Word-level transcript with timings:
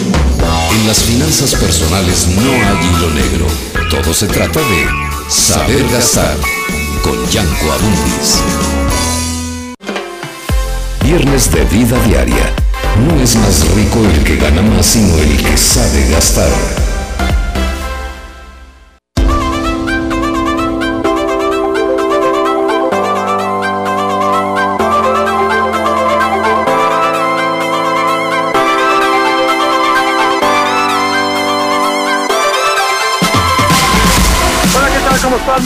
En 0.00 0.86
las 0.86 1.02
finanzas 1.02 1.54
personales 1.54 2.26
no 2.28 2.50
hay 2.50 2.86
hilo 2.86 3.10
negro. 3.10 3.46
Todo 3.90 4.14
se 4.14 4.26
trata 4.26 4.60
de 4.60 4.86
saber 5.28 5.86
gastar 5.90 6.36
con 7.02 7.28
Yanko 7.28 7.72
Abundis. 7.72 8.40
Viernes 11.02 11.52
de 11.52 11.64
vida 11.64 11.98
diaria. 12.06 12.54
No 13.06 13.22
es 13.22 13.36
más 13.36 13.68
rico 13.74 14.00
el 14.14 14.24
que 14.24 14.36
gana 14.36 14.62
más, 14.62 14.86
sino 14.86 15.18
el 15.18 15.36
que 15.36 15.56
sabe 15.56 16.08
gastar. 16.10 16.50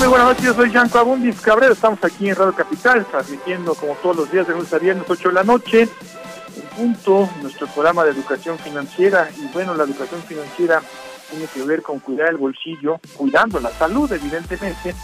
Muy 0.04 0.10
buenas 0.10 0.28
noches, 0.28 0.44
yo 0.44 0.52
soy 0.54 0.70
Yanko 0.70 0.98
Abundis 0.98 1.40
Cabrera, 1.40 1.72
estamos 1.72 1.98
aquí 2.04 2.28
en 2.28 2.36
Radio 2.36 2.54
Capital, 2.54 3.06
transmitiendo 3.06 3.74
como 3.74 3.94
todos 3.94 4.16
los 4.16 4.30
días 4.30 4.46
de 4.46 4.52
lunes 4.52 4.70
a 4.74 4.78
viernes, 4.78 5.06
8 5.08 5.28
de 5.30 5.34
la 5.34 5.44
noche, 5.44 5.80
en 5.80 6.76
punto, 6.76 7.26
nuestro 7.40 7.66
programa 7.68 8.04
de 8.04 8.10
educación 8.10 8.58
financiera, 8.58 9.30
y 9.34 9.46
bueno, 9.54 9.74
la 9.74 9.84
educación 9.84 10.22
financiera 10.24 10.82
tiene 11.30 11.46
que 11.46 11.62
ver 11.62 11.80
con 11.80 12.00
cuidar 12.00 12.28
el 12.28 12.36
bolsillo, 12.36 13.00
cuidando 13.16 13.58
la 13.60 13.70
salud, 13.70 14.12
evidentemente, 14.12 14.94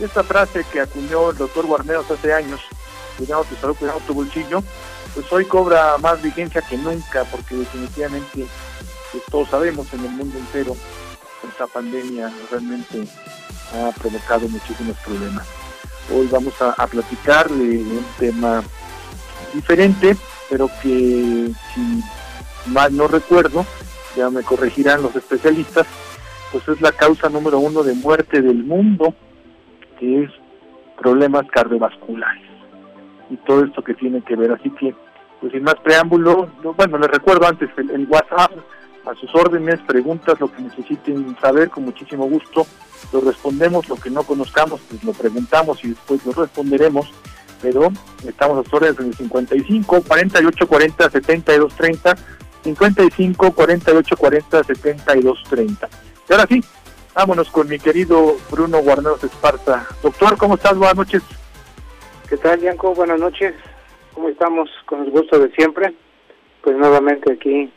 esta 0.00 0.24
frase 0.24 0.64
que 0.72 0.80
acuñó 0.80 1.32
el 1.32 1.36
doctor 1.36 1.66
Guarneros 1.66 2.10
hace 2.10 2.32
años, 2.32 2.62
cuidando 3.18 3.44
tu 3.44 3.56
salud, 3.56 3.76
cuidando 3.76 4.00
tu 4.06 4.14
bolsillo, 4.14 4.62
pues 5.12 5.30
hoy 5.34 5.44
cobra 5.44 5.98
más 5.98 6.22
vigencia 6.22 6.62
que 6.62 6.78
nunca, 6.78 7.24
porque 7.24 7.56
definitivamente, 7.56 8.46
pues 9.12 9.22
todos 9.30 9.50
sabemos 9.50 9.92
en 9.92 10.00
el 10.02 10.12
mundo 10.12 10.38
entero, 10.38 10.74
esta 11.46 11.66
pandemia 11.66 12.32
realmente 12.50 13.06
ha 13.74 13.90
provocado 13.92 14.48
muchísimos 14.48 14.96
problemas. 14.98 15.46
Hoy 16.14 16.28
vamos 16.30 16.54
a, 16.62 16.86
platicar 16.86 17.48
de 17.48 17.78
un 17.78 18.04
tema 18.18 18.62
diferente, 19.52 20.16
pero 20.48 20.68
que 20.82 21.50
si 21.74 22.02
mal 22.66 22.96
no 22.96 23.08
recuerdo, 23.08 23.66
ya 24.16 24.30
me 24.30 24.42
corregirán 24.42 25.02
los 25.02 25.16
especialistas, 25.16 25.86
pues 26.52 26.66
es 26.68 26.80
la 26.80 26.92
causa 26.92 27.28
número 27.28 27.58
uno 27.58 27.82
de 27.82 27.94
muerte 27.94 28.40
del 28.40 28.62
mundo, 28.62 29.14
que 29.98 30.24
es 30.24 30.30
problemas 30.96 31.46
cardiovasculares 31.50 32.42
y 33.30 33.36
todo 33.38 33.64
esto 33.64 33.82
que 33.82 33.94
tiene 33.94 34.22
que 34.22 34.36
ver. 34.36 34.52
Así 34.52 34.70
que, 34.70 34.94
pues 35.40 35.52
sin 35.52 35.64
más 35.64 35.74
preámbulo, 35.82 36.48
no, 36.62 36.72
bueno, 36.74 36.98
les 36.98 37.10
recuerdo 37.10 37.46
antes 37.46 37.68
el, 37.76 37.90
el 37.90 38.06
WhatsApp 38.06 38.52
a 39.06 39.14
sus 39.14 39.32
órdenes, 39.34 39.80
preguntas, 39.86 40.38
lo 40.40 40.52
que 40.52 40.62
necesiten 40.62 41.36
saber, 41.40 41.70
con 41.70 41.84
muchísimo 41.84 42.28
gusto 42.28 42.66
lo 43.12 43.20
respondemos, 43.20 43.88
lo 43.88 43.96
que 43.96 44.10
no 44.10 44.22
conozcamos, 44.24 44.80
pues 44.88 45.02
lo 45.04 45.12
preguntamos 45.12 45.82
y 45.84 45.90
después 45.90 46.24
lo 46.26 46.32
responderemos, 46.32 47.12
pero 47.62 47.88
estamos 48.26 48.58
a 48.58 48.64
sus 48.64 48.74
órdenes 48.74 48.98
en 48.98 49.06
el 49.06 49.14
55 49.14 50.02
48 50.02 50.66
40 50.66 51.10
72 51.10 51.76
30, 51.76 52.16
55 52.64 53.52
48 53.52 54.16
40 54.16 54.64
72 54.64 55.42
30. 55.48 55.88
Y 56.28 56.32
ahora 56.32 56.46
sí, 56.48 56.60
vámonos 57.14 57.48
con 57.50 57.68
mi 57.68 57.78
querido 57.78 58.36
Bruno 58.50 58.78
Guarneros 58.78 59.22
Esparza. 59.22 59.86
Doctor, 60.02 60.36
¿cómo 60.36 60.56
estás? 60.56 60.76
Buenas 60.76 60.96
noches. 60.96 61.22
¿Qué 62.28 62.36
tal, 62.36 62.58
Bianco? 62.58 62.92
Buenas 62.92 63.20
noches. 63.20 63.54
¿Cómo 64.14 64.28
estamos? 64.28 64.68
Con 64.84 65.04
el 65.04 65.10
gusto 65.10 65.38
de 65.38 65.50
siempre. 65.52 65.94
Pues 66.62 66.76
nuevamente 66.76 67.32
aquí 67.32 67.70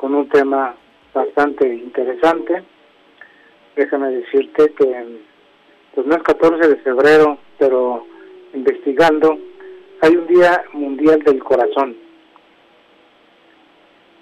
con 0.00 0.14
un 0.14 0.26
tema 0.30 0.74
bastante 1.12 1.68
interesante. 1.68 2.62
Déjame 3.76 4.10
decirte 4.12 4.72
que 4.72 5.18
pues 5.94 6.06
no 6.06 6.16
es 6.16 6.22
14 6.22 6.68
de 6.68 6.76
febrero, 6.76 7.36
pero 7.58 8.06
investigando, 8.54 9.38
hay 10.00 10.16
un 10.16 10.26
Día 10.26 10.64
Mundial 10.72 11.22
del 11.22 11.44
Corazón. 11.44 11.94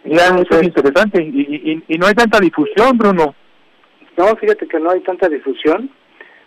Ya, 0.04 0.36
eso 0.36 0.58
es 0.58 0.64
interesante. 0.64 1.22
Y, 1.22 1.72
y, 1.72 1.94
y 1.94 1.98
no 1.98 2.06
hay 2.06 2.14
tanta 2.14 2.40
difusión, 2.40 2.98
Bruno. 2.98 3.36
No, 4.16 4.34
fíjate 4.34 4.66
que 4.66 4.80
no 4.80 4.90
hay 4.90 5.00
tanta 5.02 5.28
difusión. 5.28 5.90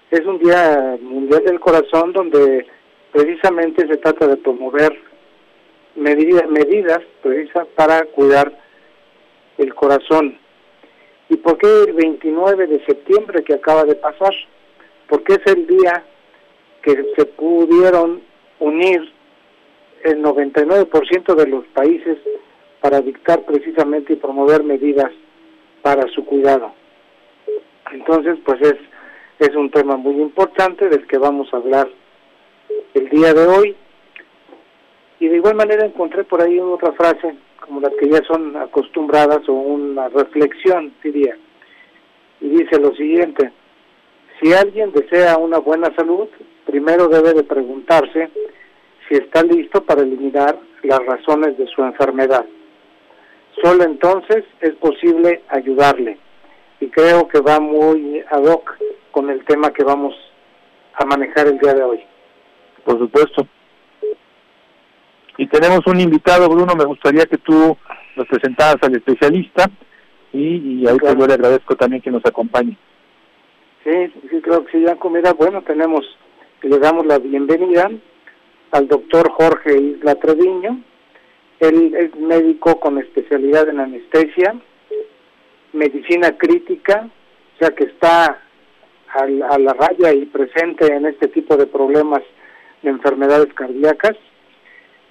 Es 0.09 0.25
un 0.25 0.39
Día 0.39 0.97
Mundial 1.01 1.45
del 1.45 1.59
Corazón 1.61 2.11
donde 2.11 2.67
precisamente 3.13 3.87
se 3.87 3.95
trata 3.95 4.27
de 4.27 4.35
promover 4.35 4.91
medidas, 5.95 6.49
medidas 6.49 6.99
precisas 7.21 7.65
para 7.77 8.03
cuidar 8.07 8.60
el 9.57 9.73
corazón. 9.75 10.37
¿Y 11.29 11.37
por 11.37 11.57
qué 11.57 11.67
el 11.87 11.93
29 11.93 12.67
de 12.67 12.85
septiembre 12.85 13.43
que 13.43 13.53
acaba 13.53 13.85
de 13.85 13.95
pasar? 13.95 14.33
Porque 15.07 15.33
es 15.33 15.53
el 15.53 15.65
día 15.67 16.03
que 16.81 17.05
se 17.15 17.25
pudieron 17.25 18.21
unir 18.59 19.13
el 20.03 20.21
99% 20.21 21.35
de 21.35 21.47
los 21.47 21.65
países 21.67 22.17
para 22.81 23.01
dictar 23.01 23.43
precisamente 23.45 24.13
y 24.13 24.15
promover 24.17 24.63
medidas 24.63 25.11
para 25.81 26.07
su 26.09 26.25
cuidado. 26.25 26.73
Entonces, 27.91 28.37
pues 28.43 28.61
es, 28.61 28.75
es 29.39 29.55
un 29.55 29.69
tema 29.69 29.97
muy 29.97 30.15
importante 30.15 30.89
del 30.89 31.05
que 31.07 31.17
vamos 31.17 31.53
a 31.53 31.57
hablar 31.57 31.87
el 32.93 33.09
día 33.09 33.33
de 33.33 33.47
hoy. 33.47 33.75
Y 35.19 35.27
de 35.27 35.35
igual 35.35 35.55
manera 35.55 35.85
encontré 35.85 36.23
por 36.23 36.41
ahí 36.41 36.59
otra 36.59 36.93
frase 36.93 37.35
como 37.61 37.79
las 37.79 37.93
que 37.99 38.09
ya 38.09 38.21
son 38.27 38.55
acostumbradas 38.57 39.47
o 39.47 39.53
una 39.53 40.09
reflexión, 40.09 40.93
diría. 41.03 41.37
Y 42.41 42.49
dice 42.49 42.79
lo 42.79 42.93
siguiente, 42.95 43.51
si 44.41 44.51
alguien 44.53 44.91
desea 44.91 45.37
una 45.37 45.59
buena 45.59 45.93
salud, 45.95 46.27
primero 46.65 47.07
debe 47.07 47.33
de 47.33 47.43
preguntarse 47.43 48.29
si 49.07 49.15
está 49.15 49.43
listo 49.43 49.83
para 49.83 50.01
eliminar 50.01 50.57
las 50.83 50.99
razones 51.05 51.57
de 51.57 51.67
su 51.67 51.83
enfermedad. 51.83 52.45
Solo 53.61 53.83
entonces 53.83 54.43
es 54.59 54.73
posible 54.75 55.43
ayudarle. 55.49 56.17
Y 56.79 56.87
creo 56.87 57.27
que 57.27 57.39
va 57.39 57.59
muy 57.59 58.23
ad 58.31 58.43
hoc 58.43 58.77
con 59.11 59.29
el 59.29 59.45
tema 59.45 59.71
que 59.71 59.83
vamos 59.83 60.15
a 60.95 61.05
manejar 61.05 61.47
el 61.47 61.59
día 61.59 61.73
de 61.73 61.83
hoy. 61.83 62.03
Por 62.83 62.97
supuesto. 62.97 63.47
Y 65.37 65.47
tenemos 65.47 65.81
un 65.87 65.99
invitado, 65.99 66.49
Bruno, 66.49 66.73
me 66.75 66.85
gustaría 66.85 67.25
que 67.25 67.37
tú 67.37 67.77
nos 68.15 68.27
presentaras 68.27 68.77
al 68.81 68.95
especialista 68.95 69.69
y, 70.33 70.81
y 70.81 70.87
ahí 70.87 70.97
claro. 70.97 71.19
yo 71.19 71.27
le 71.27 71.33
agradezco 71.33 71.75
también 71.75 72.01
que 72.01 72.11
nos 72.11 72.25
acompañe. 72.25 72.77
Sí, 73.83 74.13
sí, 74.29 74.41
creo 74.41 74.63
que 74.65 74.71
sí, 74.71 74.83
ya 74.85 74.95
comida. 74.95 75.33
Bueno, 75.33 75.63
tenemos, 75.63 76.05
le 76.61 76.77
damos 76.77 77.05
la 77.05 77.17
bienvenida 77.17 77.89
al 78.71 78.87
doctor 78.87 79.31
Jorge 79.31 79.75
Isla 79.75 80.15
Treviño. 80.15 80.81
Él 81.59 81.95
es 81.95 82.15
médico 82.15 82.79
con 82.79 82.97
especialidad 82.97 83.69
en 83.69 83.79
anestesia, 83.79 84.55
medicina 85.73 86.37
crítica, 86.37 87.07
o 87.55 87.57
sea 87.59 87.69
que 87.71 87.85
está 87.85 88.39
a, 89.13 89.23
a 89.23 89.57
la 89.59 89.73
raya 89.73 90.13
y 90.13 90.25
presente 90.25 90.93
en 90.93 91.05
este 91.05 91.27
tipo 91.27 91.57
de 91.57 91.67
problemas 91.67 92.21
de 92.81 92.89
enfermedades 92.89 93.53
cardíacas. 93.53 94.17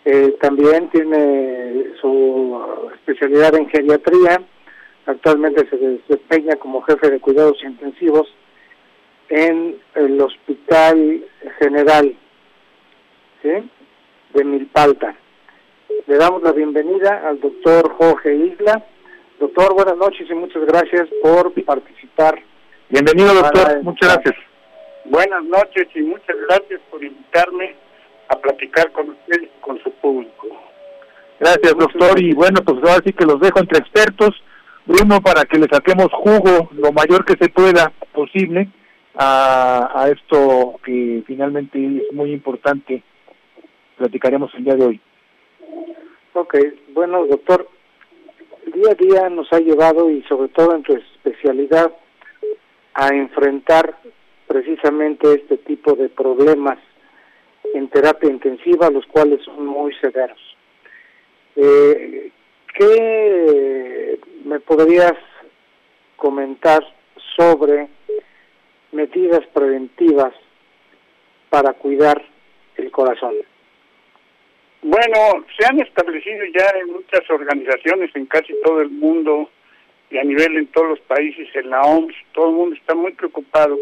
Eh, 0.05 0.37
también 0.41 0.88
tiene 0.91 1.93
su 2.00 2.91
especialidad 2.94 3.55
en 3.55 3.69
geriatría, 3.69 4.41
actualmente 5.06 5.69
se 5.69 5.76
desempeña 5.76 6.56
como 6.56 6.82
jefe 6.82 7.11
de 7.11 7.20
cuidados 7.20 7.62
intensivos 7.62 8.26
en 9.29 9.79
el 9.94 10.20
Hospital 10.20 11.25
General 11.58 12.14
de 13.43 14.44
Milpalta. 14.44 15.14
Le 16.06 16.17
damos 16.17 16.43
la 16.43 16.52
bienvenida 16.52 17.29
al 17.29 17.41
doctor 17.41 17.93
Jorge 17.93 18.35
Isla. 18.35 18.85
Doctor, 19.38 19.75
buenas 19.75 19.97
noches 19.97 20.29
y 20.29 20.35
muchas 20.35 20.64
gracias 20.67 21.08
por 21.23 21.52
participar. 21.64 22.43
Bienvenido, 22.88 23.35
doctor. 23.35 23.82
Muchas 23.82 24.14
gracias. 24.14 24.35
Buenas 25.05 25.44
noches 25.44 25.88
y 25.94 26.00
muchas 26.00 26.37
gracias 26.49 26.81
por 26.91 27.02
invitarme 27.02 27.75
a 28.31 28.37
platicar 28.37 28.91
con 28.93 29.11
usted 29.11 29.43
y 29.43 29.61
con 29.61 29.79
su 29.82 29.91
público. 29.93 30.47
Gracias, 31.38 31.75
doctor. 31.77 32.21
Y 32.21 32.32
bueno, 32.32 32.61
pues 32.65 32.79
ahora 32.79 33.03
sí 33.05 33.12
que 33.12 33.25
los 33.25 33.41
dejo 33.41 33.59
entre 33.61 33.79
expertos, 33.79 34.31
Bruno, 34.87 35.21
para 35.21 35.44
que 35.44 35.59
le 35.59 35.67
saquemos 35.71 36.09
jugo 36.12 36.71
lo 36.73 36.93
mayor 36.93 37.25
que 37.25 37.37
se 37.37 37.49
pueda 37.50 37.93
posible 38.12 38.69
a, 39.17 39.91
a 39.94 40.11
esto 40.11 40.79
que 40.85 41.23
finalmente 41.27 41.79
es 41.79 42.12
muy 42.12 42.32
importante. 42.32 43.03
Platicaremos 43.97 44.55
el 44.55 44.65
día 44.65 44.76
de 44.76 44.85
hoy. 44.85 45.00
Ok, 46.33 46.56
bueno, 46.93 47.26
doctor, 47.26 47.69
día 48.73 48.93
a 48.93 48.94
día 48.94 49.29
nos 49.29 49.53
ha 49.53 49.59
llevado, 49.59 50.09
y 50.11 50.23
sobre 50.25 50.49
todo 50.49 50.75
en 50.76 50.83
tu 50.83 50.94
especialidad, 50.94 51.93
a 52.94 53.09
enfrentar 53.09 53.97
precisamente 54.47 55.33
este 55.35 55.56
tipo 55.59 55.94
de 55.94 56.09
problemas 56.09 56.79
en 57.75 57.89
terapia 57.89 58.31
intensiva, 58.31 58.91
los 58.91 59.07
cuales 59.07 59.43
son 59.45 59.67
muy 59.67 59.95
severos. 59.97 60.39
Eh, 61.57 62.31
¿Qué 62.75 64.19
me 64.45 64.61
podrías 64.61 65.15
comentar 66.17 66.83
sobre 67.37 67.89
medidas 68.93 69.47
preventivas 69.53 70.33
para 71.49 71.73
cuidar 71.75 72.23
el 72.77 72.91
corazón? 72.91 73.35
Bueno, 74.83 75.45
se 75.59 75.67
han 75.67 75.79
establecido 75.81 76.45
ya 76.57 76.79
en 76.81 76.93
muchas 76.93 77.29
organizaciones 77.29 78.11
en 78.15 78.27
casi 78.27 78.55
todo 78.65 78.81
el 78.81 78.91
mundo 78.91 79.51
y 80.11 80.19
a 80.19 80.25
nivel 80.25 80.57
en 80.57 80.67
todos 80.69 80.89
los 80.89 81.01
países, 81.01 81.49
en 81.55 81.71
la 81.71 81.83
OMS, 81.83 82.15
todo 82.33 82.49
el 82.49 82.57
mundo 82.57 82.77
está 82.77 82.95
muy 82.95 83.12
preocupado, 83.12 83.79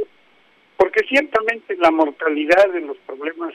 porque 0.79 1.05
ciertamente 1.09 1.77
la 1.77 1.91
mortalidad 1.91 2.73
de 2.73 2.81
los 2.81 2.97
problemas 2.99 3.53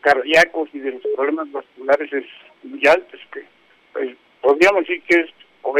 cardíacos 0.00 0.68
y 0.72 0.78
de 0.78 0.92
los 0.92 1.02
problemas 1.16 1.50
vasculares 1.50 2.12
es 2.12 2.26
muy 2.62 2.86
alta, 2.86 3.16
es 3.16 3.26
que 3.32 3.44
pues, 3.92 4.16
podríamos 4.40 4.82
decir 4.82 5.02
que 5.02 5.20
es 5.20 5.30
o 5.62 5.74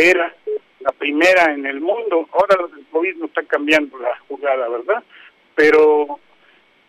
la 0.80 0.92
primera 0.92 1.52
en 1.52 1.66
el 1.66 1.80
mundo, 1.80 2.28
ahora 2.32 2.56
el 2.76 2.84
COVID 2.86 3.16
no 3.16 3.26
está 3.26 3.42
cambiando 3.44 3.98
la 3.98 4.16
jugada, 4.28 4.68
¿verdad? 4.68 5.02
Pero 5.54 6.18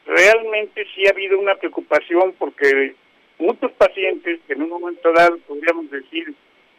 realmente 0.05 0.85
sí 0.93 1.05
ha 1.05 1.11
habido 1.11 1.39
una 1.39 1.55
preocupación 1.55 2.33
porque 2.37 2.95
muchos 3.37 3.71
pacientes 3.73 4.39
que 4.47 4.53
en 4.53 4.63
un 4.63 4.69
momento 4.69 5.11
dado 5.13 5.37
podríamos 5.47 5.89
decir 5.91 6.33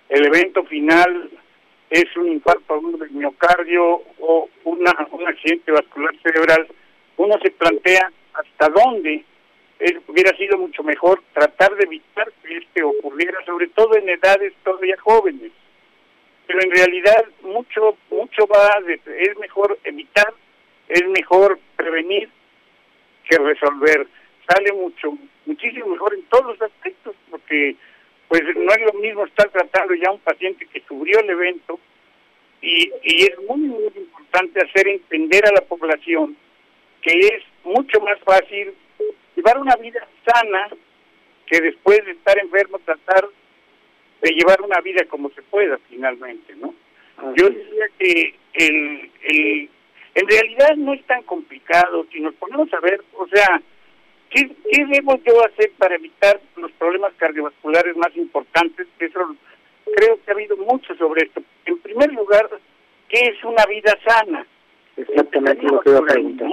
el 0.08 0.26
evento 0.26 0.64
final 0.64 1.30
es 1.90 2.16
un 2.16 2.28
infarto 2.28 2.80
del 2.98 3.10
miocardio 3.10 4.02
o 4.20 4.48
una, 4.64 5.08
un 5.12 5.26
accidente 5.26 5.72
vascular 5.72 6.14
cerebral, 6.22 6.66
uno 7.20 7.38
se 7.42 7.50
plantea 7.50 8.10
hasta 8.32 8.68
dónde 8.70 9.24
hubiera 10.08 10.34
sido 10.36 10.56
mucho 10.56 10.82
mejor 10.82 11.22
tratar 11.34 11.74
de 11.76 11.84
evitar 11.84 12.32
que 12.42 12.56
este 12.56 12.82
ocurriera, 12.82 13.44
sobre 13.44 13.68
todo 13.68 13.94
en 13.96 14.08
edades 14.08 14.54
todavía 14.64 14.96
jóvenes. 14.98 15.52
Pero 16.46 16.62
en 16.62 16.70
realidad 16.70 17.24
mucho 17.42 17.96
mucho 18.10 18.46
va 18.46 18.80
de, 18.86 19.00
es 19.18 19.38
mejor 19.38 19.78
evitar, 19.84 20.32
es 20.88 21.06
mejor 21.08 21.58
prevenir 21.76 22.30
que 23.28 23.36
resolver. 23.36 24.06
Sale 24.48 24.72
mucho 24.72 25.12
muchísimo 25.44 25.88
mejor 25.88 26.14
en 26.14 26.22
todos 26.24 26.46
los 26.46 26.62
aspectos, 26.62 27.14
porque 27.30 27.76
pues 28.28 28.42
no 28.56 28.72
es 28.72 28.80
lo 28.80 28.94
mismo 28.94 29.26
estar 29.26 29.48
tratando 29.50 29.94
ya 29.94 30.10
un 30.10 30.20
paciente 30.20 30.66
que 30.66 30.80
sufrió 30.88 31.20
el 31.20 31.30
evento 31.30 31.78
y, 32.62 32.90
y 33.02 33.22
es 33.24 33.38
muy, 33.46 33.60
muy 33.60 33.92
importante 33.94 34.60
hacer 34.60 34.88
entender 34.88 35.46
a 35.46 35.52
la 35.52 35.62
población 35.62 36.36
que 37.02 37.18
es 37.18 37.42
mucho 37.64 38.00
más 38.00 38.18
fácil 38.20 38.74
llevar 39.36 39.58
una 39.58 39.76
vida 39.76 40.06
sana 40.24 40.68
que 41.46 41.60
después 41.60 42.04
de 42.04 42.12
estar 42.12 42.38
enfermo 42.38 42.78
tratar 42.84 43.28
de 44.22 44.30
llevar 44.32 44.60
una 44.62 44.80
vida 44.80 45.04
como 45.08 45.30
se 45.30 45.42
pueda 45.42 45.78
finalmente, 45.88 46.54
¿no? 46.56 46.74
Yo 47.36 47.48
diría 47.48 47.86
que 47.98 48.34
el, 48.54 49.10
el, 49.22 49.68
en 50.14 50.28
realidad 50.28 50.76
no 50.76 50.94
es 50.94 51.04
tan 51.06 51.22
complicado 51.24 52.06
si 52.12 52.20
nos 52.20 52.34
ponemos 52.34 52.72
a 52.72 52.80
ver, 52.80 53.02
o 53.14 53.26
sea, 53.28 53.60
¿Qué, 54.30 54.48
¿Qué 54.70 54.86
debo 54.86 55.16
yo 55.26 55.44
hacer 55.44 55.72
para 55.76 55.96
evitar 55.96 56.40
los 56.56 56.70
problemas 56.72 57.12
cardiovasculares 57.16 57.96
más 57.96 58.16
importantes? 58.16 58.86
Eso 59.00 59.36
creo 59.96 60.20
que 60.22 60.30
ha 60.30 60.34
habido 60.34 60.56
mucho 60.56 60.94
sobre 60.94 61.26
esto. 61.26 61.42
En 61.66 61.78
primer 61.78 62.12
lugar, 62.12 62.48
¿qué 63.08 63.18
es 63.18 63.44
una 63.44 63.66
vida 63.66 63.92
sana? 64.06 64.46
Exactamente 64.96 65.66
lo 65.66 65.80
que 65.80 65.90
iba 65.90 65.98
a 65.98 66.02
preguntar. 66.02 66.48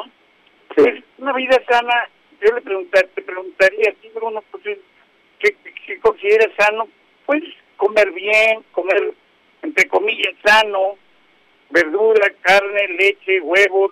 Pues, 0.78 1.04
una 1.18 1.34
vida 1.34 1.60
sana, 1.68 2.08
yo 2.40 2.54
le 2.54 2.62
preguntar, 2.62 3.10
te 3.16 3.24
preguntaría 3.24 3.90
a 3.90 3.94
ti, 3.94 4.12
Bruno, 4.14 4.44
pues, 4.52 4.78
¿qué, 5.40 5.56
¿qué 5.88 6.00
consideras 6.00 6.54
sano? 6.56 6.88
Pues 7.26 7.42
comer 7.78 8.12
bien, 8.12 8.64
comer, 8.74 9.16
entre 9.64 9.88
comillas, 9.88 10.36
sano, 10.46 11.00
verdura, 11.72 12.32
carne, 12.42 12.90
leche, 12.90 13.42
huevos, 13.42 13.92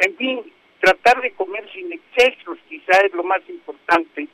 en 0.00 0.16
fin, 0.16 0.52
tratar 0.80 1.22
de 1.22 1.32
comer 1.32 1.66
sin 1.72 1.94
excesos 1.94 2.58
quizá 2.68 3.00
es 3.06 3.12
lo 3.14 3.22
más 3.22 3.40
importante. 3.48 4.28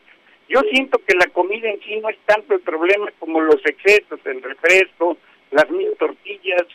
Yo 0.49 0.62
siento 0.73 0.99
que 1.06 1.14
la 1.14 1.29
comida 1.29 1.70
en 1.70 1.81
sí 1.82 2.00
no 2.00 2.08
es 2.08 2.19
tanto 2.26 2.55
el 2.55 2.61
problema 2.61 3.06
como 3.20 3.40
los 3.40 3.64
excesos, 3.64 4.19
el 4.25 4.43
refresco, 4.43 5.17
las 5.52 5.70
mil 5.70 5.93
tortillas, 5.97 6.67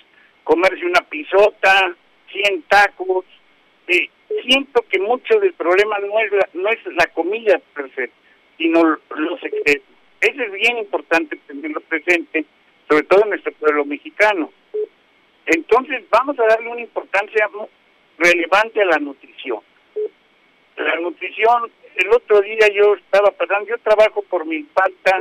comerse 0.46 0.86
una 0.86 1.02
pisota, 1.10 1.94
cien 2.32 2.62
tacos. 2.70 3.26
Eh, 3.90 4.08
siento 4.44 4.86
que 4.88 5.00
mucho 5.00 5.40
del 5.40 5.54
problema 5.54 5.98
no 6.00 6.20
es 6.20 6.32
la, 6.32 6.50
no 6.54 6.70
es 6.70 6.80
la 6.96 7.08
comida 7.08 7.60
per 7.74 7.90
sino 8.58 8.84
los 8.84 9.44
excesos. 9.44 9.84
Eso 10.22 10.44
es 10.44 10.52
bien 10.52 10.78
importante 10.78 11.40
tenerlo 11.48 11.80
presente, 11.82 12.46
sobre 12.88 13.04
todo 13.04 13.24
en 13.24 13.30
nuestro 13.30 13.52
pueblo 13.54 13.86
mexicano. 13.86 14.52
Entonces 15.46 16.04
vamos 16.12 16.38
a 16.40 16.46
darle 16.46 16.70
una 16.70 16.82
importancia 16.82 17.50
relevante 18.18 18.82
a 18.82 18.86
la 18.86 19.00
nutrición. 19.00 19.62
La 20.78 20.96
nutrición, 20.98 21.72
el 21.96 22.12
otro 22.12 22.42
día 22.42 22.68
yo 22.74 22.96
estaba 22.96 23.32
pasando, 23.32 23.70
yo 23.70 23.78
trabajo 23.80 24.22
por 24.24 24.46
mi 24.46 24.64
falta 24.64 25.20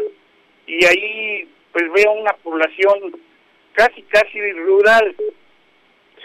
y 0.66 0.84
ahí 0.84 1.48
pues 1.72 1.90
veo 1.92 2.12
una 2.12 2.32
población 2.34 3.18
casi, 3.72 4.02
casi 4.02 4.52
rural. 4.52 5.14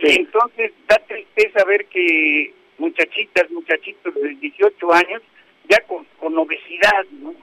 Entonces 0.03 0.72
da 0.88 0.98
tristeza 1.07 1.63
ver 1.65 1.86
que 1.86 2.53
muchachitas, 2.77 3.50
muchachitos 3.51 4.13
de 4.15 4.36
18 4.36 4.93
años 4.93 5.22
ya 5.69 5.79
con, 5.88 6.05
con 6.19 6.38
obesidad, 6.38 7.05
¿no? 7.12 7.33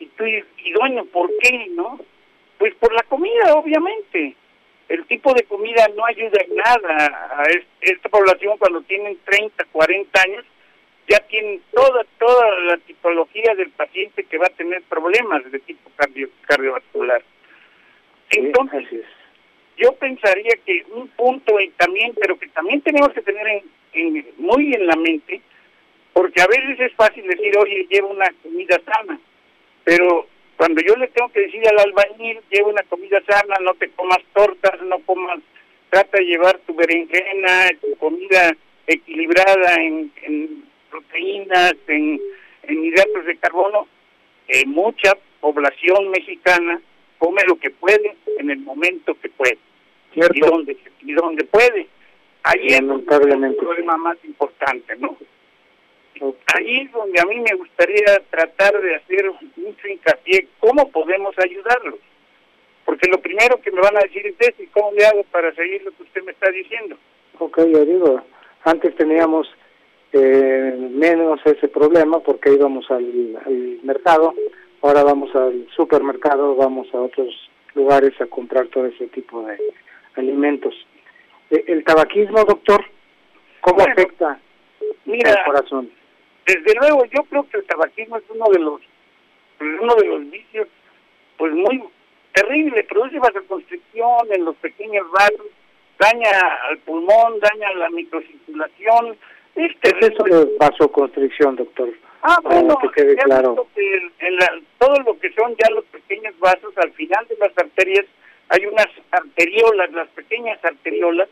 Y 0.00 0.06
tú, 0.06 0.24
y 0.26 0.72
dueño, 0.72 1.04
¿por 1.06 1.30
qué, 1.38 1.68
no? 1.70 2.00
Pues 2.58 2.74
por 2.76 2.92
la 2.92 3.02
comida, 3.02 3.54
obviamente 3.54 4.34
el 4.88 5.04
tipo 5.06 5.32
de 5.32 5.44
comida 5.44 5.88
no 5.96 6.04
ayuda 6.04 6.40
en 6.46 6.56
nada 6.56 7.06
a 7.30 7.44
esta 7.80 8.08
población 8.08 8.58
cuando 8.58 8.82
tienen 8.82 9.18
30, 9.24 9.64
40 9.72 10.22
años, 10.22 10.44
ya 11.08 11.18
tienen 11.20 11.62
toda 11.72 12.04
toda 12.18 12.60
la 12.60 12.76
tipología 12.78 13.54
del 13.54 13.70
paciente 13.70 14.24
que 14.24 14.38
va 14.38 14.46
a 14.46 14.56
tener 14.56 14.82
problemas 14.82 15.50
de 15.50 15.58
tipo 15.60 15.90
cardio, 15.96 16.28
cardiovascular. 16.46 17.22
Entonces, 18.30 19.04
yo 19.76 19.92
pensaría 19.92 20.54
que 20.64 20.84
un 20.92 21.08
punto 21.08 21.60
y 21.60 21.70
también, 21.70 22.12
pero 22.20 22.38
que 22.38 22.48
también 22.48 22.80
tenemos 22.80 23.12
que 23.12 23.22
tener 23.22 23.62
en, 23.92 24.26
muy 24.38 24.72
en 24.74 24.86
la 24.86 24.96
mente, 24.96 25.40
porque 26.12 26.40
a 26.40 26.46
veces 26.46 26.78
es 26.80 26.92
fácil 26.94 27.26
decir, 27.26 27.56
oye, 27.58 27.86
lleva 27.90 28.08
una 28.08 28.32
comida 28.42 28.80
sana, 28.84 29.18
pero 29.82 30.26
cuando 30.56 30.80
yo 30.82 30.94
le 30.96 31.08
tengo 31.08 31.28
que 31.30 31.40
decir 31.40 31.62
al 31.68 31.78
albañil, 31.78 32.40
lleva 32.50 32.68
una 32.68 32.82
comida 32.84 33.20
sana, 33.28 33.56
no 33.60 33.74
te 33.74 33.90
comas 33.90 34.20
tortas, 34.32 34.80
no 34.82 35.00
comas, 35.00 35.40
trata 35.90 36.18
de 36.18 36.24
llevar 36.24 36.58
tu 36.66 36.74
berenjena, 36.74 37.70
tu 37.80 37.96
comida 37.96 38.56
equilibrada 38.86 39.74
en, 39.82 40.12
proteínas, 40.90 41.74
en, 41.88 42.20
hidratos 42.68 43.26
de 43.26 43.36
carbono, 43.38 43.88
eh, 44.48 44.64
mucha 44.66 45.16
población 45.40 46.10
mexicana 46.10 46.80
come 47.18 47.42
lo 47.46 47.56
que 47.56 47.70
puede 47.70 48.16
en 48.38 48.50
el 48.50 48.58
momento 48.60 49.14
que 49.20 49.28
puede. 49.30 49.58
Y 50.14 50.40
donde, 50.40 50.76
y 51.00 51.12
donde 51.12 51.44
puede. 51.44 51.88
Ahí 52.44 52.66
es 52.68 52.80
el 52.80 53.02
problema 53.56 53.96
más 53.96 54.16
importante, 54.24 54.96
¿no? 54.96 55.16
Ahí 56.54 56.82
es 56.82 56.92
donde 56.92 57.20
a 57.20 57.24
mí 57.24 57.40
me 57.40 57.54
gustaría 57.56 58.22
tratar 58.30 58.80
de 58.80 58.94
hacer 58.94 59.30
mucho 59.56 59.88
hincapié 59.88 60.48
cómo 60.60 60.88
podemos 60.90 61.34
ayudarlos. 61.38 61.96
Porque 62.84 63.08
lo 63.08 63.18
primero 63.20 63.60
que 63.60 63.72
me 63.72 63.80
van 63.80 63.96
a 63.96 64.00
decir 64.00 64.26
es 64.26 64.34
eso, 64.38 64.62
¿y 64.62 64.66
cómo 64.66 64.92
le 64.92 65.06
hago 65.06 65.24
para 65.24 65.52
seguir 65.54 65.82
lo 65.82 65.90
que 65.92 66.02
usted 66.02 66.22
me 66.22 66.32
está 66.32 66.50
diciendo? 66.50 66.96
Ok, 67.38 67.58
yo 67.66 67.84
digo, 67.84 68.22
antes 68.64 68.94
teníamos 68.94 69.48
eh, 70.12 70.76
menos 70.92 71.40
ese 71.44 71.66
problema 71.68 72.20
porque 72.20 72.52
íbamos 72.52 72.88
al, 72.90 73.04
mercado, 73.82 74.34
ahora 74.84 75.02
vamos 75.02 75.34
al 75.34 75.66
supermercado, 75.74 76.54
vamos 76.56 76.86
a 76.92 77.00
otros 77.00 77.34
lugares 77.74 78.12
a 78.20 78.26
comprar 78.26 78.66
todo 78.66 78.86
ese 78.86 79.06
tipo 79.08 79.42
de 79.42 79.58
alimentos. 80.16 80.74
Eh, 81.50 81.64
¿El 81.68 81.84
tabaquismo, 81.84 82.44
doctor, 82.44 82.84
cómo 83.62 83.80
afecta 83.80 84.38
mira, 85.06 85.42
corazón? 85.46 85.90
Desde 86.46 86.74
luego, 86.78 87.04
yo 87.06 87.22
creo 87.24 87.48
que 87.48 87.58
el 87.58 87.64
tabaquismo 87.64 88.18
es 88.18 88.24
uno 88.28 88.44
de 88.52 88.58
los 88.58 88.80
uno 89.60 89.94
de 89.94 90.06
los 90.06 90.30
vicios 90.30 90.68
pues 91.38 91.52
muy 91.52 91.82
terrible, 92.32 92.84
produce 92.84 93.18
vasoconstricción 93.18 94.32
en 94.32 94.44
los 94.44 94.56
pequeños 94.56 95.10
vasos, 95.12 95.46
daña 95.98 96.30
al 96.68 96.78
pulmón, 96.78 97.40
daña 97.40 97.72
la 97.74 97.88
microcirculación. 97.88 99.16
¿Qué 99.54 99.66
es 99.82 100.10
eso 100.10 100.24
de 100.24 100.56
vasoconstricción, 100.58 101.56
doctor? 101.56 101.88
Ah, 102.26 102.40
bueno, 102.42 102.78
que 102.78 102.88
quede 103.02 103.16
claro. 103.16 103.66
en 103.76 104.66
todo 104.78 104.96
lo 105.02 105.20
que 105.20 105.30
son 105.34 105.54
ya 105.62 105.68
los 105.70 105.84
pequeños 105.84 106.32
vasos, 106.38 106.72
al 106.78 106.90
final 106.92 107.28
de 107.28 107.36
las 107.36 107.52
arterias 107.58 108.06
hay 108.48 108.64
unas 108.64 108.86
arteriolas, 109.10 109.92
las 109.92 110.08
pequeñas 110.08 110.58
arteriolas, 110.64 111.28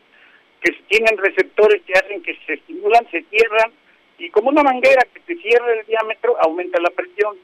que 0.61 0.71
tienen 0.89 1.17
receptores 1.17 1.81
que 1.81 1.93
hacen 1.93 2.21
que 2.21 2.37
se 2.45 2.53
estimulan, 2.53 3.09
se 3.09 3.23
cierran, 3.23 3.71
y 4.19 4.29
como 4.29 4.49
una 4.49 4.61
manguera 4.61 5.01
que 5.11 5.21
se 5.21 5.41
cierra 5.41 5.73
el 5.73 5.83
diámetro, 5.87 6.37
aumenta 6.39 6.79
la 6.79 6.91
presión. 6.91 7.37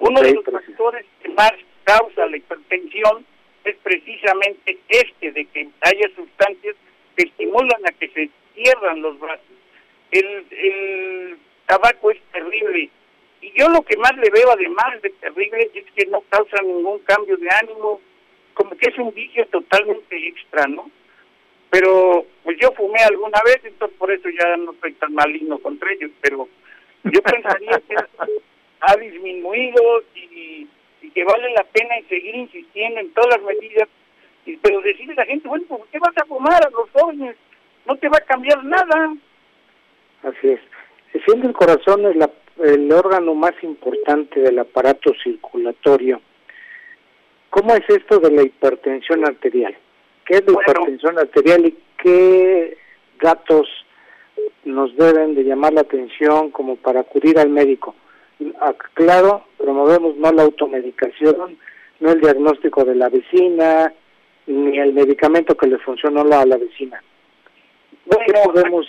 Uno 0.00 0.20
de 0.20 0.34
los 0.34 0.44
factores 0.44 1.06
que 1.22 1.28
más 1.28 1.52
causa 1.84 2.26
la 2.26 2.36
hipertensión 2.36 3.24
es 3.62 3.76
precisamente 3.84 4.78
este, 4.88 5.30
de 5.30 5.44
que 5.44 5.68
haya 5.82 6.08
sustancias 6.16 6.74
que 7.16 7.22
estimulan 7.22 7.86
a 7.86 7.92
que 7.92 8.08
se 8.08 8.30
cierran 8.56 9.00
los 9.00 9.16
vasos. 9.20 9.46
El, 10.10 10.44
el 10.50 11.38
tabaco 11.66 12.10
es 12.10 12.20
terrible. 12.32 12.90
Y 13.40 13.52
yo 13.58 13.68
lo 13.68 13.82
que 13.82 13.96
más 13.96 14.16
le 14.16 14.30
veo, 14.30 14.50
además 14.50 15.00
de 15.02 15.10
terrible, 15.10 15.70
es 15.74 15.84
que 15.94 16.06
no 16.06 16.22
causa 16.30 16.56
ningún 16.62 16.98
cambio 17.00 17.36
de 17.36 17.48
ánimo, 17.50 18.00
como 18.54 18.70
que 18.76 18.88
es 18.88 18.98
un 18.98 19.12
vicio 19.12 19.46
totalmente 19.48 20.28
extra, 20.28 20.66
¿no? 20.66 20.90
Pero 21.70 22.24
pues 22.42 22.56
yo 22.58 22.72
fumé 22.72 23.00
alguna 23.00 23.40
vez, 23.44 23.60
entonces 23.64 23.96
por 23.98 24.10
eso 24.10 24.28
ya 24.30 24.56
no 24.56 24.74
soy 24.80 24.92
tan 24.94 25.12
maligno 25.12 25.58
contra 25.58 25.92
ellos, 25.92 26.10
pero 26.20 26.48
yo 27.04 27.22
pensaría 27.22 27.80
que 27.86 27.96
ha 28.80 28.96
disminuido 28.96 30.02
y, 30.14 30.68
que 31.14 31.24
vale 31.24 31.50
la 31.52 31.64
pena 31.64 31.94
seguir 32.10 32.34
insistiendo 32.34 33.00
en 33.00 33.10
todas 33.14 33.40
las 33.40 33.42
medidas, 33.42 33.88
y, 34.44 34.56
pero 34.58 34.80
decirle 34.82 35.14
a 35.14 35.16
la 35.16 35.24
gente, 35.24 35.48
bueno, 35.48 35.64
¿por 35.66 35.86
qué 35.88 35.98
vas 35.98 36.16
a 36.16 36.26
fumar 36.26 36.66
a 36.66 36.70
los 36.70 36.90
jóvenes? 36.90 37.36
No 37.86 37.96
te 37.96 38.08
va 38.08 38.18
a 38.18 38.26
cambiar 38.26 38.62
nada. 38.64 39.14
Así 40.22 40.48
es. 40.48 40.60
Siendo 41.24 41.48
el 41.48 41.54
corazón 41.54 42.06
es 42.06 42.16
la, 42.16 42.30
el 42.62 42.90
órgano 42.92 43.34
más 43.34 43.52
importante 43.62 44.40
del 44.40 44.58
aparato 44.58 45.12
circulatorio, 45.22 46.20
¿cómo 47.50 47.74
es 47.74 47.88
esto 47.88 48.18
de 48.18 48.30
la 48.30 48.42
hipertensión 48.42 49.26
arterial? 49.26 49.76
¿Qué 50.24 50.34
es 50.34 50.46
la 50.46 50.52
hipertensión 50.52 51.18
arterial 51.18 51.66
y 51.66 51.76
qué 52.02 52.76
datos 53.20 53.68
nos 54.64 54.94
deben 54.96 55.34
de 55.34 55.44
llamar 55.44 55.72
la 55.72 55.82
atención 55.82 56.50
como 56.50 56.76
para 56.76 57.00
acudir 57.00 57.38
al 57.38 57.50
médico? 57.50 57.94
claro, 58.92 59.44
promovemos 59.56 60.16
no 60.16 60.30
la 60.30 60.42
automedicación, 60.42 61.58
no 62.00 62.10
el 62.10 62.20
diagnóstico 62.20 62.84
de 62.84 62.94
la 62.94 63.08
vecina, 63.08 63.92
ni 64.46 64.78
el 64.78 64.92
medicamento 64.92 65.56
que 65.56 65.66
le 65.66 65.78
funcionó 65.78 66.20
a 66.20 66.44
la 66.44 66.56
vecina. 66.56 67.02
¿Qué 68.10 68.32
podemos 68.44 68.86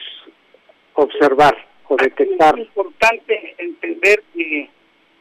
observar 0.94 1.67
o 1.88 1.96
detectar? 1.96 2.58
Es 2.58 2.66
importante 2.66 3.56
entender 3.58 4.24
que 4.34 4.70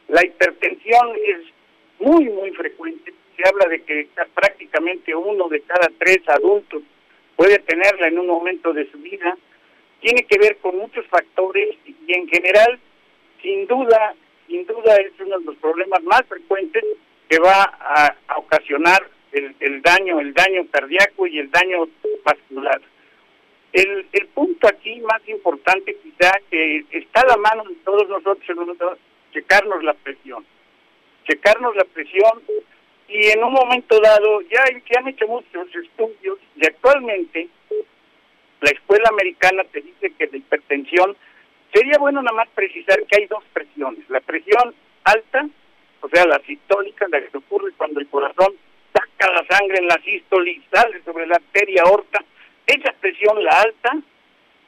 la 0.07 0.25
hipertensión 0.25 1.15
es 1.25 1.37
muy, 1.99 2.25
muy 2.25 2.51
frecuente. 2.51 3.13
Se 3.35 3.47
habla 3.47 3.65
de 3.69 3.81
que 3.83 4.07
prácticamente 4.33 5.15
uno 5.15 5.47
de 5.47 5.61
cada 5.61 5.89
tres 5.99 6.19
adultos 6.27 6.81
puede 7.35 7.59
tenerla 7.59 8.07
en 8.07 8.19
un 8.19 8.27
momento 8.27 8.73
de 8.73 8.89
su 8.91 8.97
vida. 8.97 9.37
Tiene 10.01 10.23
que 10.23 10.37
ver 10.39 10.57
con 10.57 10.77
muchos 10.77 11.05
factores 11.07 11.75
y 11.85 12.13
en 12.13 12.27
general 12.27 12.79
sin 13.41 13.67
duda, 13.67 14.15
sin 14.47 14.65
duda 14.65 14.95
es 14.97 15.11
uno 15.19 15.39
de 15.39 15.45
los 15.45 15.55
problemas 15.57 16.01
más 16.03 16.23
frecuentes 16.27 16.83
que 17.29 17.39
va 17.39 17.63
a, 17.63 18.15
ocasionar 18.37 19.07
el, 19.31 19.55
el, 19.59 19.81
daño, 19.81 20.19
el 20.19 20.33
daño 20.33 20.65
cardíaco 20.71 21.27
y 21.27 21.39
el 21.39 21.51
daño 21.51 21.87
vascular. 22.23 22.81
El, 23.73 24.07
el 24.11 24.27
punto 24.27 24.67
aquí 24.67 24.99
más 25.01 25.27
importante 25.27 25.95
quizá 26.01 26.31
que 26.49 26.85
está 26.91 27.25
la 27.27 27.37
mano 27.37 27.63
de 27.65 27.75
todos 27.83 28.07
nosotros, 28.09 28.97
checarnos 29.33 29.83
la 29.83 29.93
presión. 29.93 30.45
Checarnos 31.27 31.75
la 31.75 31.83
presión 31.83 32.41
y 33.09 33.27
en 33.27 33.43
un 33.43 33.53
momento 33.53 33.99
dado, 33.99 34.41
ya 34.41 34.63
se 34.65 34.97
han 34.99 35.07
hecho 35.07 35.27
muchos 35.27 35.67
estudios 35.75 36.39
y 36.55 36.65
actualmente 36.65 37.49
la 38.61 38.69
escuela 38.71 39.09
americana 39.11 39.63
te 39.65 39.81
dice 39.81 40.11
que 40.17 40.27
la 40.27 40.37
hipertensión 40.37 41.15
Sería 41.73 41.97
bueno 41.99 42.21
nada 42.21 42.35
más 42.35 42.47
precisar 42.55 42.97
que 43.03 43.21
hay 43.21 43.27
dos 43.27 43.43
presiones. 43.53 44.09
La 44.09 44.21
presión 44.21 44.73
alta, 45.03 45.47
o 46.01 46.09
sea, 46.09 46.25
la 46.25 46.39
sistólica, 46.39 47.07
la 47.09 47.21
que 47.21 47.37
ocurre 47.37 47.71
cuando 47.77 47.99
el 47.99 48.07
corazón 48.07 48.53
saca 48.93 49.31
la 49.31 49.45
sangre 49.47 49.79
en 49.79 49.87
la 49.87 50.01
sístole 50.03 50.51
y 50.51 50.63
sale 50.73 51.03
sobre 51.03 51.27
la 51.27 51.35
arteria 51.35 51.83
aorta. 51.85 52.23
Esa 52.67 52.91
presión, 52.99 53.43
la 53.43 53.61
alta, 53.61 53.97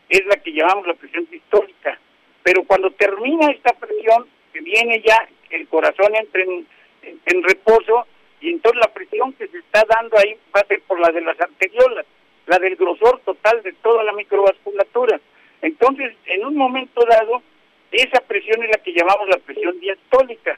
es 0.09 0.25
la 0.25 0.37
que 0.37 0.51
llamamos 0.51 0.87
la 0.87 0.93
presión 0.95 1.27
sistólica. 1.29 1.99
Pero 2.43 2.63
cuando 2.63 2.91
termina 2.91 3.51
esta 3.51 3.73
presión, 3.73 4.25
que 4.51 4.61
viene 4.61 5.01
ya, 5.05 5.27
el 5.51 5.67
corazón 5.67 6.15
entra 6.15 6.41
en, 6.41 6.65
en 7.03 7.43
reposo 7.43 8.07
y 8.41 8.49
entonces 8.49 8.79
la 8.79 8.93
presión 8.93 9.33
que 9.33 9.47
se 9.47 9.57
está 9.57 9.83
dando 9.87 10.17
ahí 10.17 10.35
va 10.55 10.61
a 10.61 10.67
ser 10.67 10.81
por 10.81 10.99
la 10.99 11.11
de 11.11 11.21
las 11.21 11.39
arteriolas, 11.39 12.05
la 12.47 12.57
del 12.57 12.75
grosor 12.75 13.19
total 13.25 13.61
de 13.63 13.73
toda 13.73 14.03
la 14.03 14.13
microvasculatura. 14.13 15.19
Entonces, 15.61 16.15
en 16.25 16.45
un 16.45 16.55
momento 16.55 17.05
dado, 17.05 17.43
esa 17.91 18.21
presión 18.21 18.63
es 18.63 18.69
la 18.69 18.83
que 18.83 18.93
llamamos 18.93 19.27
la 19.27 19.37
presión 19.37 19.79
diastólica. 19.79 20.57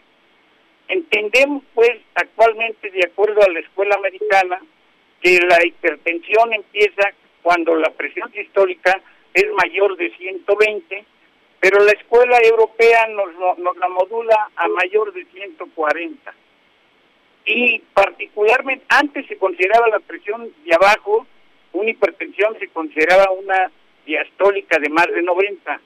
Entendemos, 0.87 1.63
pues, 1.73 1.91
actualmente, 2.15 2.91
de 2.91 3.05
acuerdo 3.05 3.41
a 3.41 3.49
la 3.49 3.61
escuela 3.61 3.95
americana, 3.95 4.61
que 5.21 5.39
la 5.39 5.65
hipertensión 5.65 6.53
empieza 6.53 7.13
cuando 7.41 7.75
la 7.75 7.89
presión 7.91 8.31
sistólica 8.31 9.01
es 9.33 9.45
mayor 9.53 9.95
de 9.97 10.11
120, 10.17 11.05
pero 11.59 11.83
la 11.83 11.91
escuela 11.91 12.37
europea 12.43 13.07
nos, 13.07 13.57
nos 13.59 13.77
la 13.77 13.87
modula 13.87 14.49
a 14.55 14.67
mayor 14.67 15.13
de 15.13 15.25
140. 15.25 16.33
Y 17.45 17.79
particularmente, 17.93 18.85
antes 18.89 19.27
se 19.27 19.37
consideraba 19.37 19.87
la 19.89 19.99
presión 19.99 20.51
de 20.63 20.75
abajo, 20.75 21.25
una 21.73 21.89
hipertensión 21.89 22.57
se 22.59 22.67
consideraba 22.67 23.31
una 23.31 23.71
diastólica 24.05 24.77
de 24.79 24.89
más 24.89 25.07
de 25.07 25.21
90. 25.21 25.81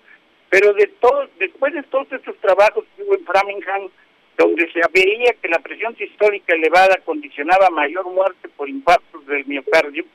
Pero 0.49 0.73
de 0.73 0.87
todo, 0.87 1.27
después 1.39 1.73
de 1.73 1.83
todos 1.83 2.11
estos 2.11 2.35
trabajos 2.37 2.85
que 2.95 3.03
hubo 3.03 3.15
en 3.15 3.25
Framingham, 3.25 3.89
donde 4.37 4.71
se 4.71 4.81
veía 4.93 5.33
que 5.41 5.47
la 5.47 5.59
presión 5.59 5.95
sistólica 5.95 6.53
elevada 6.53 6.97
condicionaba 7.05 7.69
mayor 7.69 8.05
muerte 8.05 8.49
por 8.49 8.69
impactos 8.69 9.25
del 9.27 9.45
miocardio, 9.45 10.05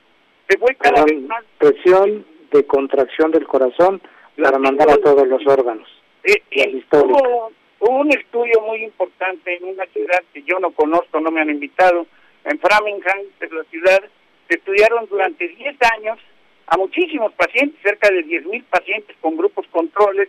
se 0.50 1.16
más... 1.20 1.44
Presión 1.58 2.24
de 2.50 2.66
contracción 2.66 3.30
del 3.30 3.46
corazón 3.46 4.00
para 4.40 4.58
mandar 4.58 4.90
a 4.90 4.96
todos 4.96 5.26
los 5.26 5.46
órganos. 5.46 5.88
Eh, 6.24 6.42
eh, 6.50 6.82
hubo, 6.92 7.52
un 7.80 8.10
estudio 8.10 8.60
muy 8.62 8.84
importante 8.84 9.56
en 9.56 9.64
una 9.64 9.86
ciudad 9.86 10.22
que 10.32 10.42
yo 10.42 10.58
no 10.58 10.70
conozco, 10.72 11.20
no 11.20 11.30
me 11.30 11.40
han 11.40 11.50
invitado, 11.50 12.06
en 12.44 12.58
Framingham, 12.58 13.18
es 13.40 13.52
la 13.52 13.64
ciudad, 13.64 14.00
se 14.48 14.56
estudiaron 14.56 15.06
durante 15.08 15.48
10 15.48 15.76
años 15.96 16.18
a 16.66 16.76
muchísimos 16.76 17.32
pacientes, 17.34 17.80
cerca 17.82 18.10
de 18.10 18.24
10.000 18.24 18.64
pacientes 18.64 19.16
con 19.20 19.36
grupos 19.36 19.66
controles, 19.70 20.28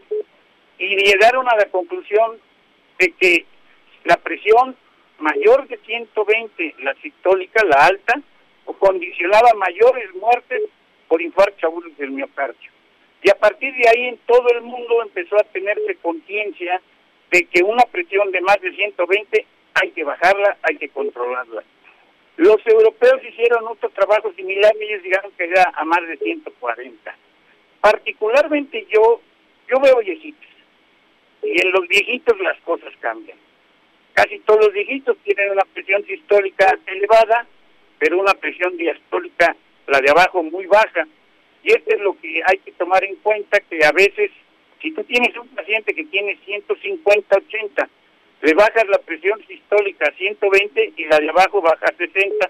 y 0.77 0.95
llegaron 0.95 1.47
a 1.49 1.55
la 1.55 1.65
conclusión 1.65 2.37
de 2.99 3.11
que 3.11 3.45
la 4.05 4.17
presión 4.17 4.75
mayor 5.19 5.67
de 5.67 5.77
120, 5.77 6.75
la 6.79 6.95
sistólica, 6.95 7.63
la 7.65 7.85
alta, 7.85 8.21
condicionaba 8.73 9.53
mayores 9.57 10.13
muertes 10.15 10.61
por 11.07 11.21
infarto 11.21 11.67
agudos 11.67 11.97
del 11.97 12.11
miocardio. 12.11 12.71
Y 13.23 13.29
a 13.29 13.35
partir 13.35 13.73
de 13.75 13.87
ahí 13.89 14.07
en 14.07 14.17
todo 14.25 14.47
el 14.49 14.61
mundo 14.61 15.03
empezó 15.03 15.35
a 15.35 15.43
tenerse 15.43 15.95
conciencia 16.01 16.81
de 17.29 17.45
que 17.45 17.63
una 17.63 17.83
presión 17.85 18.31
de 18.31 18.41
más 18.41 18.59
de 18.61 18.73
120 18.73 19.45
hay 19.75 19.91
que 19.91 20.03
bajarla, 20.03 20.57
hay 20.63 20.77
que 20.77 20.89
controlarla. 20.89 21.63
Los 22.37 22.65
europeos 22.65 23.23
hicieron 23.23 23.67
otro 23.67 23.89
trabajo 23.89 24.33
similar 24.33 24.73
y 24.79 24.83
ellos 24.85 25.03
llegaron 25.03 25.31
que 25.37 25.43
era 25.43 25.71
a 25.75 25.85
más 25.85 26.07
de 26.07 26.17
140. 26.17 27.15
Particularmente 27.79 28.87
yo, 28.89 29.21
yo 29.69 29.79
veo 29.79 29.99
viejitos. 29.99 30.49
Y 31.43 31.61
en 31.65 31.71
los 31.71 31.87
viejitos 31.87 32.39
las 32.39 32.59
cosas 32.61 32.93
cambian. 32.99 33.37
Casi 34.13 34.39
todos 34.39 34.65
los 34.65 34.73
viejitos 34.73 35.17
tienen 35.23 35.51
una 35.51 35.63
presión 35.73 36.03
sistólica 36.05 36.77
elevada 36.87 37.47
pero 38.01 38.19
una 38.19 38.33
presión 38.33 38.75
diastólica, 38.77 39.55
la 39.85 39.99
de 39.99 40.09
abajo, 40.09 40.41
muy 40.41 40.65
baja. 40.65 41.07
Y 41.63 41.71
esto 41.71 41.93
es 41.93 42.01
lo 42.01 42.19
que 42.19 42.41
hay 42.47 42.57
que 42.57 42.71
tomar 42.71 43.03
en 43.03 43.15
cuenta, 43.17 43.59
que 43.59 43.85
a 43.85 43.91
veces, 43.91 44.31
si 44.81 44.89
tú 44.91 45.03
tienes 45.03 45.37
un 45.37 45.47
paciente 45.49 45.93
que 45.93 46.05
tiene 46.05 46.35
150, 46.43 47.37
80, 47.37 47.89
le 48.41 48.53
bajas 48.55 48.87
la 48.89 48.97
presión 48.97 49.39
sistólica 49.45 50.09
a 50.09 50.17
120 50.17 50.93
y 50.97 51.05
la 51.05 51.19
de 51.19 51.29
abajo 51.29 51.61
baja 51.61 51.85
a 51.85 51.95
60. 51.95 52.49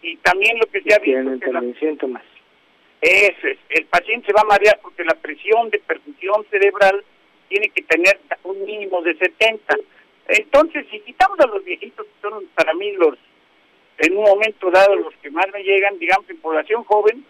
Y 0.00 0.16
también 0.16 0.58
lo 0.58 0.64
que 0.64 0.80
se 0.80 0.94
ha 0.94 0.98
visto... 0.98 1.44
Que 1.44 1.52
la... 1.52 1.60
síntomas. 1.78 2.22
Eso 3.02 3.48
es, 3.48 3.58
el 3.68 3.84
paciente 3.84 4.28
se 4.28 4.32
va 4.32 4.40
a 4.40 4.44
marear 4.44 4.80
porque 4.80 5.04
la 5.04 5.14
presión 5.14 5.68
de 5.68 5.78
perfusión 5.80 6.46
cerebral 6.50 7.04
tiene 7.50 7.68
que 7.68 7.82
tener 7.82 8.18
un 8.44 8.64
mínimo 8.64 9.02
de 9.02 9.14
70. 9.14 9.76
Entonces, 10.28 10.86
si 10.90 11.00
quitamos 11.00 11.38
a 11.40 11.46
los 11.48 11.62
viejitos, 11.62 12.06
que 12.06 12.28
son 12.30 12.46
para 12.54 12.72
mí 12.72 12.92
los, 12.92 13.18
en 13.98 14.16
un 14.16 14.24
momento 14.24 14.70
dado, 14.70 14.96
los 14.96 15.14
que 15.16 15.30
más 15.30 15.46
me 15.52 15.62
llegan, 15.62 15.98
digamos, 15.98 16.28
en 16.28 16.36
población 16.38 16.84
joven, 16.84 17.24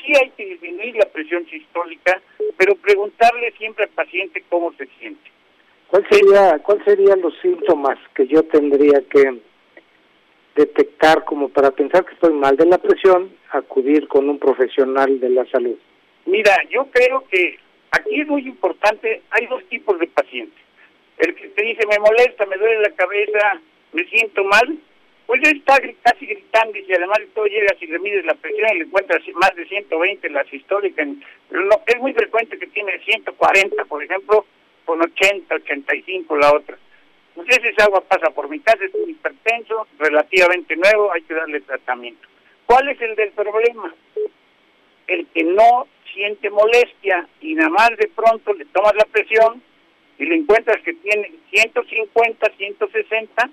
sí 0.00 0.12
hay 0.20 0.30
que 0.30 0.46
disminuir 0.46 0.96
la 0.96 1.06
presión 1.06 1.46
sistólica, 1.46 2.20
pero 2.56 2.74
preguntarle 2.76 3.52
siempre 3.58 3.84
al 3.84 3.90
paciente 3.90 4.44
cómo 4.48 4.72
se 4.74 4.86
siente. 4.98 5.30
¿Cuál 5.88 6.06
sería, 6.08 6.58
cuál 6.60 6.82
serían 6.84 7.20
los 7.20 7.34
síntomas 7.40 7.98
que 8.14 8.26
yo 8.26 8.42
tendría 8.44 9.02
que 9.10 9.40
detectar 10.54 11.24
como 11.24 11.48
para 11.48 11.70
pensar 11.70 12.04
que 12.04 12.14
estoy 12.14 12.32
mal 12.32 12.56
de 12.56 12.66
la 12.66 12.78
presión, 12.78 13.30
acudir 13.50 14.08
con 14.08 14.28
un 14.28 14.38
profesional 14.38 15.20
de 15.20 15.28
la 15.30 15.44
salud? 15.46 15.76
Mira, 16.26 16.56
yo 16.70 16.86
creo 16.90 17.24
que 17.30 17.58
aquí 17.90 18.20
es 18.20 18.26
muy 18.26 18.46
importante, 18.46 19.22
hay 19.30 19.46
dos 19.46 19.64
tipos 19.68 19.98
de 19.98 20.06
pacientes. 20.06 20.58
El 21.18 21.34
que 21.34 21.48
te 21.48 21.62
dice, 21.62 21.86
me 21.86 21.98
molesta, 21.98 22.46
me 22.46 22.56
duele 22.56 22.80
la 22.80 22.90
cabeza, 22.90 23.60
me 23.92 24.04
siento 24.04 24.44
mal, 24.44 24.78
pues 25.26 25.40
ya 25.42 25.50
está 25.50 25.78
casi 26.02 26.26
gritando 26.26 26.78
y 26.78 26.84
si 26.84 26.92
además 26.92 27.18
de 27.18 27.26
todo 27.26 27.46
llegas 27.46 27.76
y 27.80 27.86
le 27.86 27.98
mides 27.98 28.24
la 28.24 28.34
presión 28.34 28.68
y 28.74 28.78
le 28.78 28.84
encuentras 28.84 29.22
más 29.34 29.54
de 29.54 29.66
120 29.66 30.30
la 30.30 30.44
sistólica, 30.44 31.02
es 31.02 31.98
muy 32.00 32.12
frecuente 32.12 32.58
que 32.58 32.66
tiene 32.66 32.98
140, 32.98 33.84
por 33.86 34.02
ejemplo, 34.02 34.46
con 34.84 35.00
80, 35.00 35.54
85 35.54 36.36
la 36.36 36.52
otra. 36.52 36.76
Entonces 37.34 37.58
pues 37.60 37.72
ese 37.72 37.82
agua 37.82 38.02
pasa 38.02 38.30
por 38.30 38.48
mi 38.48 38.60
casa, 38.60 38.84
es 38.84 38.94
un 38.94 39.08
hipertenso, 39.08 39.86
relativamente 39.98 40.76
nuevo, 40.76 41.12
hay 41.12 41.22
que 41.22 41.34
darle 41.34 41.60
tratamiento. 41.60 42.28
¿Cuál 42.66 42.88
es 42.88 43.00
el 43.00 43.16
del 43.16 43.30
problema? 43.30 43.94
El 45.06 45.26
que 45.28 45.44
no 45.44 45.86
siente 46.12 46.50
molestia 46.50 47.26
y 47.40 47.54
nada 47.54 47.70
más 47.70 47.90
de 47.96 48.08
pronto 48.14 48.52
le 48.52 48.66
tomas 48.66 48.94
la 48.94 49.04
presión 49.06 49.62
y 50.18 50.26
le 50.26 50.36
encuentras 50.36 50.82
que 50.82 50.92
tiene 50.94 51.32
150, 51.50 52.52
160 52.56 53.50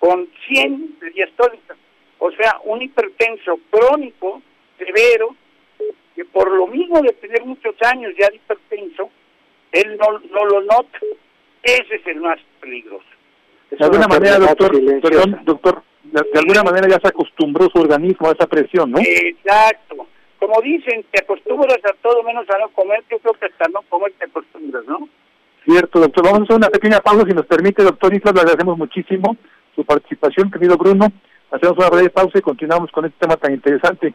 con 0.00 0.28
100 0.48 0.98
de 0.98 1.10
diastólica. 1.10 1.76
O 2.18 2.30
sea, 2.32 2.56
un 2.64 2.82
hipertenso 2.82 3.60
crónico, 3.70 4.42
severo, 4.78 5.36
que 6.16 6.24
por 6.24 6.50
lo 6.50 6.66
mismo 6.66 7.00
de 7.02 7.12
tener 7.12 7.44
muchos 7.44 7.74
años 7.82 8.12
ya 8.18 8.28
de 8.28 8.36
hipertenso, 8.36 9.10
él 9.72 9.96
no, 9.98 10.18
no 10.18 10.44
lo 10.46 10.62
nota. 10.62 10.98
Ese 11.62 11.94
es 11.94 12.06
el 12.06 12.20
más 12.20 12.38
peligroso. 12.60 13.04
De 13.70 13.84
alguna 13.84 14.08
manera, 14.08 14.38
doctor, 14.38 15.44
doctor, 15.44 15.82
de, 16.02 16.38
alguna 16.38 16.62
manera 16.62 16.88
ya 16.88 16.98
se 17.00 17.08
acostumbró 17.08 17.68
su 17.70 17.78
organismo 17.78 18.28
a 18.28 18.32
esa 18.32 18.46
presión, 18.46 18.90
¿no? 18.90 18.98
Exacto. 18.98 20.06
Como 20.38 20.60
dicen, 20.62 21.04
te 21.10 21.22
acostumbras 21.22 21.78
a 21.84 21.92
todo 22.02 22.22
menos 22.22 22.48
a 22.48 22.58
no 22.58 22.70
comer, 22.70 23.04
yo 23.10 23.18
creo 23.18 23.34
que 23.34 23.46
hasta 23.46 23.68
no 23.68 23.82
comer 23.82 24.12
te 24.18 24.24
acostumbras, 24.24 24.84
¿no? 24.86 25.08
Cierto, 25.64 26.00
doctor. 26.00 26.24
Vamos 26.24 26.40
a 26.40 26.42
hacer 26.44 26.56
una 26.56 26.70
pequeña 26.70 27.00
pausa, 27.00 27.26
si 27.26 27.34
nos 27.34 27.46
permite, 27.46 27.82
doctor 27.82 28.12
Islas, 28.14 28.34
le 28.34 28.40
agradecemos 28.40 28.78
muchísimo 28.78 29.36
su 29.74 29.84
participación, 29.84 30.50
querido 30.50 30.76
Bruno. 30.76 31.06
Hacemos 31.50 31.76
una 31.78 31.90
breve 31.90 32.10
pausa 32.10 32.38
y 32.38 32.42
continuamos 32.42 32.90
con 32.92 33.04
este 33.04 33.18
tema 33.18 33.36
tan 33.36 33.52
interesante. 33.52 34.14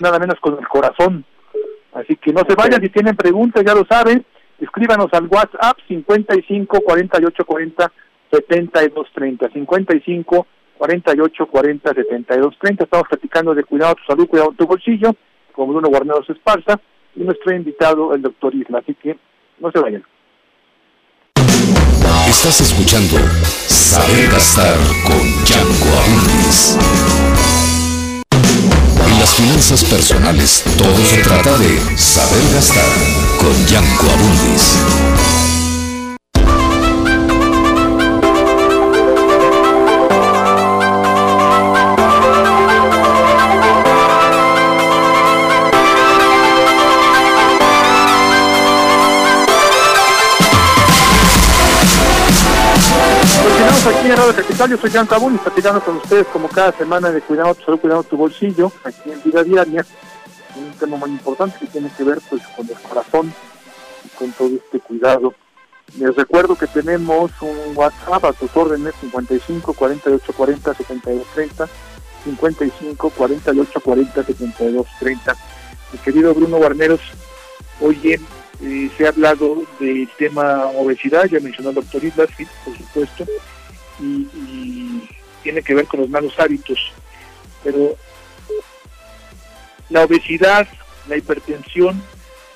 Nada 0.00 0.18
menos 0.18 0.38
con 0.40 0.58
el 0.58 0.66
corazón. 0.68 1.24
Así 1.92 2.16
que 2.16 2.32
no 2.32 2.40
se 2.48 2.54
vayan, 2.54 2.80
si 2.80 2.88
tienen 2.88 3.16
preguntas, 3.16 3.62
ya 3.64 3.74
lo 3.74 3.84
saben, 3.84 4.24
escríbanos 4.58 5.08
al 5.12 5.26
WhatsApp 5.26 5.76
55 5.88 6.80
48 6.80 7.44
40 7.44 7.92
72 8.30 9.08
30. 9.14 9.48
55 9.50 10.46
48 10.78 11.46
40 11.46 11.94
72 11.94 12.58
30. 12.58 12.84
Estamos 12.84 13.08
platicando 13.08 13.54
de 13.54 13.64
cuidado 13.64 13.94
tu 13.96 14.04
salud, 14.04 14.26
cuidado 14.26 14.54
tu 14.56 14.66
bolsillo, 14.66 15.14
con 15.52 15.68
Bruno 15.68 15.88
Guarneros 15.88 16.28
Esparza 16.30 16.80
y 17.14 17.20
nuestro 17.20 17.54
invitado, 17.54 18.14
el 18.14 18.22
doctor 18.22 18.54
Isla. 18.54 18.78
Así 18.78 18.94
que 18.94 19.18
no 19.60 19.70
se 19.70 19.78
vayan. 19.78 20.04
Estás 22.26 22.60
escuchando 22.60 23.18
Saber 23.66 24.30
Gastar 24.30 24.78
con 25.04 25.44
Yanko 25.44 25.88
Abundis 25.98 27.61
las 29.22 29.34
finanzas 29.34 29.84
personales 29.84 30.64
todo 30.76 30.96
se 31.06 31.18
trata 31.18 31.56
de 31.56 31.96
saber 31.96 32.42
gastar 32.54 32.84
con 33.38 33.66
Yanko 33.68 34.10
Abundis. 34.10 35.41
Radio 54.22 54.36
Capital, 54.36 54.70
yo 54.70 54.76
soy 54.78 54.90
Jan 54.90 55.06
Cabún 55.08 55.34
y 55.34 55.38
platicando 55.38 55.80
con 55.80 55.96
ustedes 55.96 56.28
como 56.28 56.48
cada 56.48 56.70
semana 56.70 57.10
de 57.10 57.20
cuidado 57.22 57.56
tu 57.56 57.76
cuidado 57.76 58.04
tu 58.04 58.16
bolsillo, 58.16 58.70
aquí 58.84 59.10
en 59.10 59.20
Vida 59.24 59.42
Diaria, 59.42 59.84
un 60.54 60.70
tema 60.78 60.96
muy 60.96 61.10
importante 61.10 61.58
que 61.58 61.66
tiene 61.66 61.90
que 61.96 62.04
ver 62.04 62.20
pues 62.30 62.40
con 62.54 62.68
el 62.70 62.76
corazón 62.76 63.34
y 64.04 64.08
con 64.10 64.30
todo 64.30 64.50
este 64.50 64.78
cuidado. 64.78 65.34
Les 65.98 66.14
recuerdo 66.14 66.54
que 66.54 66.68
tenemos 66.68 67.32
un 67.40 67.76
WhatsApp 67.76 68.24
a 68.26 68.32
tus 68.32 68.56
órdenes 68.56 68.94
55 69.00 69.72
48 69.72 70.32
40 70.32 70.74
72 70.74 71.26
30 71.34 71.68
55 72.22 73.10
48 73.10 73.80
40 73.80 74.24
72 74.24 74.86
30. 75.00 75.36
Mi 75.92 75.98
querido 75.98 76.32
Bruno 76.32 76.60
Barneros, 76.60 77.00
hoy 77.80 77.98
eh, 78.60 78.90
se 78.96 79.04
ha 79.04 79.08
hablado 79.08 79.64
del 79.80 80.08
tema 80.16 80.66
obesidad, 80.66 81.24
ya 81.24 81.40
mencionó 81.40 81.70
el 81.70 81.74
doctor 81.74 82.04
Islas, 82.04 82.28
por 82.64 82.76
supuesto, 82.76 83.24
y, 84.00 85.02
tiene 85.42 85.62
que 85.62 85.74
ver 85.74 85.86
con 85.86 86.00
los 86.00 86.08
malos 86.08 86.38
hábitos. 86.38 86.78
Pero 87.64 87.96
la 89.90 90.04
obesidad, 90.04 90.68
la 91.08 91.16
hipertensión, 91.16 92.00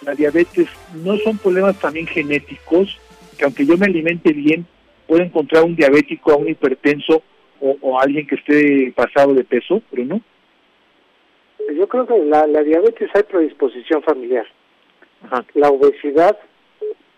la 0.03 0.15
diabetes 0.15 0.69
no 0.95 1.17
son 1.19 1.37
problemas 1.39 1.79
también 1.81 2.07
genéticos, 2.07 3.01
que 3.37 3.45
aunque 3.45 3.67
yo 3.67 3.77
me 3.77 3.87
alimente 3.87 4.33
bien, 4.33 4.67
puedo 5.09 5.23
encontrar 5.23 5.65
un 5.65 5.75
diabético, 5.75 6.33
a 6.33 6.37
un 6.37 6.49
hipertenso 6.49 7.23
o, 7.61 7.99
alguien 7.99 8.27
que 8.27 8.37
esté 8.37 8.93
pasado 8.95 9.35
de 9.35 9.43
peso, 9.43 9.83
pero 9.91 10.05
no. 10.05 10.21
Yo 11.75 11.89
creo 11.89 12.07
que 12.07 12.19
la, 12.19 12.47
la 12.47 12.63
diabetes 12.63 13.11
hay 13.15 13.23
predisposición 13.25 14.03
familiar. 14.03 14.47
La 15.55 15.71
obesidad, 15.71 16.39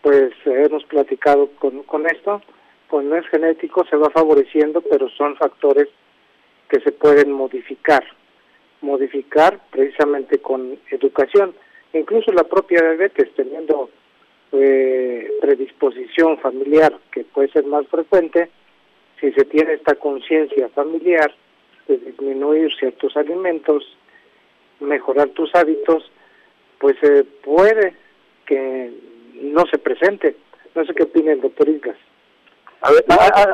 pues 0.00 0.33
hemos 0.46 0.85
platicado 0.85 1.50
con, 1.59 1.83
con 1.83 2.07
esto, 2.07 2.40
pues 2.88 3.05
no 3.05 3.16
es 3.16 3.27
genético, 3.29 3.85
se 3.87 3.96
va 3.96 4.11
favoreciendo, 4.11 4.81
pero 4.81 5.09
son 5.11 5.37
factores 5.37 5.88
que 6.68 6.81
se 6.81 6.92
pueden 6.92 7.33
modificar, 7.33 8.05
modificar 8.81 9.61
precisamente 9.70 10.38
con 10.38 10.79
educación. 10.90 11.55
Incluso 11.92 12.33
la 12.33 12.44
propia 12.44 12.81
diabetes, 12.81 13.33
teniendo 13.35 13.90
eh, 14.53 15.31
predisposición 15.40 16.38
familiar 16.38 16.98
que 17.11 17.24
puede 17.24 17.48
ser 17.48 17.64
más 17.64 17.87
frecuente, 17.88 18.51
si 19.20 19.33
se 19.33 19.44
tiene 19.44 19.74
esta 19.74 19.94
conciencia 19.96 20.68
familiar 20.70 21.35
de 21.87 21.98
disminuir 21.98 22.72
ciertos 22.79 23.16
alimentos, 23.16 23.96
mejorar 24.81 25.29
tus 25.31 25.55
hábitos, 25.55 26.11
pues 26.79 26.96
se 27.01 27.24
puede 27.24 27.94
que 28.46 28.92
no 29.42 29.66
se 29.66 29.79
presente. 29.79 30.37
No 30.74 30.85
sé 30.85 30.94
qué 30.94 31.03
opina 31.03 31.33
el 31.33 31.40
doctor 31.40 31.68
Islas. 31.68 31.96
A 32.80 32.92
ver, 32.92 33.04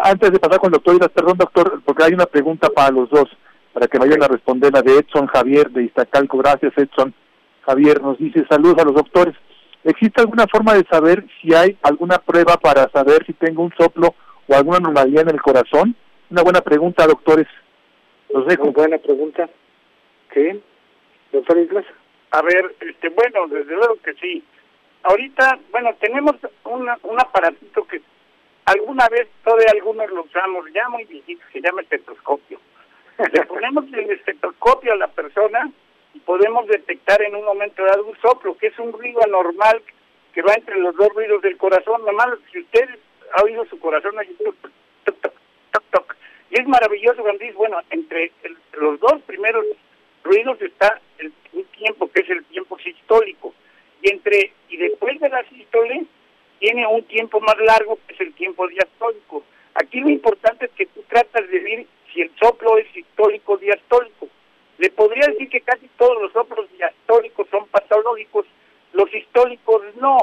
antes 0.02 0.32
de 0.32 0.38
pasar 0.38 0.58
con 0.58 0.68
el 0.68 0.72
doctor 0.72 0.96
Iras, 0.96 1.08
perdón 1.08 1.38
doctor, 1.38 1.82
porque 1.84 2.04
hay 2.04 2.12
una 2.12 2.26
pregunta 2.26 2.68
para 2.68 2.90
los 2.90 3.08
dos. 3.10 3.28
para 3.72 3.88
que 3.88 3.98
vayan 3.98 4.22
a 4.22 4.28
responder 4.28 4.72
la 4.72 4.82
de 4.82 4.98
Edson 4.98 5.26
Javier 5.26 5.68
de 5.70 5.84
Iztacalco. 5.84 6.38
Gracias, 6.38 6.72
Edson. 6.76 7.12
Javier 7.66 8.00
nos 8.00 8.18
dice 8.18 8.44
saludos 8.48 8.78
a 8.78 8.84
los 8.84 8.94
doctores. 8.94 9.34
¿Existe 9.82 10.20
alguna 10.20 10.46
forma 10.46 10.74
de 10.74 10.84
saber 10.90 11.24
si 11.40 11.54
hay 11.54 11.76
alguna 11.82 12.18
prueba 12.18 12.56
para 12.56 12.88
saber 12.90 13.26
si 13.26 13.32
tengo 13.32 13.62
un 13.62 13.74
soplo 13.76 14.14
o 14.46 14.54
alguna 14.54 14.76
anomalía 14.78 15.22
en 15.22 15.30
el 15.30 15.42
corazón? 15.42 15.96
Una 16.30 16.42
buena 16.42 16.60
pregunta, 16.60 17.06
doctores. 17.06 17.48
Los 18.32 18.46
dejo. 18.46 18.64
Muy 18.64 18.72
buena 18.72 18.98
pregunta. 18.98 19.48
¿Sí? 20.32 20.62
Doctor 21.32 21.58
Islas. 21.58 21.84
A 22.30 22.42
ver, 22.42 22.74
este, 22.80 23.08
bueno, 23.08 23.46
desde 23.48 23.74
luego 23.74 23.96
que 24.04 24.14
sí. 24.14 24.42
Ahorita, 25.02 25.58
bueno, 25.70 25.90
tenemos 26.00 26.34
una, 26.64 26.98
un 27.02 27.20
aparatito 27.20 27.84
que 27.86 28.00
alguna 28.66 29.08
vez 29.08 29.28
todavía 29.42 29.70
algunos 29.72 30.10
lo 30.10 30.22
usamos, 30.22 30.66
ya 30.72 30.88
muy 30.88 31.04
viejito, 31.04 31.44
se 31.52 31.60
llama 31.60 31.82
estetoscopio. 31.82 32.60
Le 33.32 33.44
ponemos 33.46 33.84
el 33.92 34.10
estetoscopio 34.10 34.92
a 34.92 34.96
la 34.96 35.08
persona 35.08 35.70
y 36.14 36.20
podemos 36.20 36.66
detectar 36.66 37.22
en 37.22 37.34
un 37.36 37.44
momento 37.44 37.84
dado 37.84 38.04
un 38.04 38.16
soplo, 38.20 38.56
que 38.56 38.68
es 38.68 38.78
un 38.78 38.92
ruido 38.92 39.20
anormal 39.24 39.82
que 40.32 40.42
va 40.42 40.54
entre 40.54 40.78
los 40.78 40.96
dos 40.96 41.08
ruidos 41.14 41.42
del 41.42 41.56
corazón. 41.56 42.04
Normal, 42.04 42.38
si 42.52 42.60
usted 42.60 42.88
ha 43.32 43.42
oído 43.42 43.64
su 43.66 43.78
corazón, 43.78 44.14
toc, 44.44 44.56
toc, 45.04 45.20
toc, 45.70 45.84
toc, 45.90 46.16
Y 46.50 46.60
es 46.60 46.66
maravilloso 46.66 47.22
cuando 47.22 47.44
dice, 47.44 47.54
bueno, 47.54 47.80
entre 47.90 48.32
los 48.72 48.98
dos 49.00 49.22
primeros 49.26 49.64
ruidos 50.24 50.60
está 50.62 51.00
el, 51.18 51.32
un 51.52 51.64
tiempo 51.66 52.10
que 52.10 52.20
es 52.20 52.30
el 52.30 52.44
tiempo 52.46 52.78
sistólico. 52.78 53.54
Y 54.02 54.10
entre 54.10 54.52
y 54.68 54.76
después 54.76 55.20
de 55.20 55.28
la 55.28 55.44
sístole 55.48 56.04
tiene 56.58 56.86
un 56.86 57.02
tiempo 57.04 57.40
más 57.40 57.56
largo 57.58 57.98
que 58.06 58.14
es 58.14 58.20
el 58.20 58.34
tiempo 58.34 58.66
diastólico. 58.68 59.42
Aquí 59.74 60.00
lo 60.00 60.08
importante 60.08 60.66
es 60.66 60.70
que 60.72 60.86
tú 60.86 61.02
tratas 61.08 61.48
de 61.48 61.58
ver 61.58 61.86
si 62.12 62.22
el 62.22 62.30
soplo 62.40 62.78
es 62.78 62.86
sistólico 62.92 63.54
o 63.54 63.58
diastólico. 63.58 64.28
Le 64.78 64.90
podría 64.90 65.26
decir 65.28 65.48
que 65.48 65.60
casi 65.60 65.88
todos 65.98 66.20
los 66.20 66.32
soplos 66.32 66.70
diastólicos 66.72 67.46
son 67.50 67.66
patológicos, 67.68 68.46
los 68.92 69.12
históricos 69.14 69.82
no, 70.00 70.18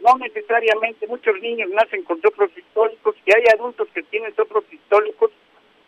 no 0.00 0.18
necesariamente. 0.18 1.06
Muchos 1.06 1.40
niños 1.40 1.70
nacen 1.70 2.04
con 2.04 2.20
soplos 2.20 2.50
históricos 2.56 3.16
y 3.26 3.34
hay 3.34 3.44
adultos 3.54 3.88
que 3.94 4.02
tienen 4.04 4.34
soplos 4.34 4.64
históricos 4.70 5.30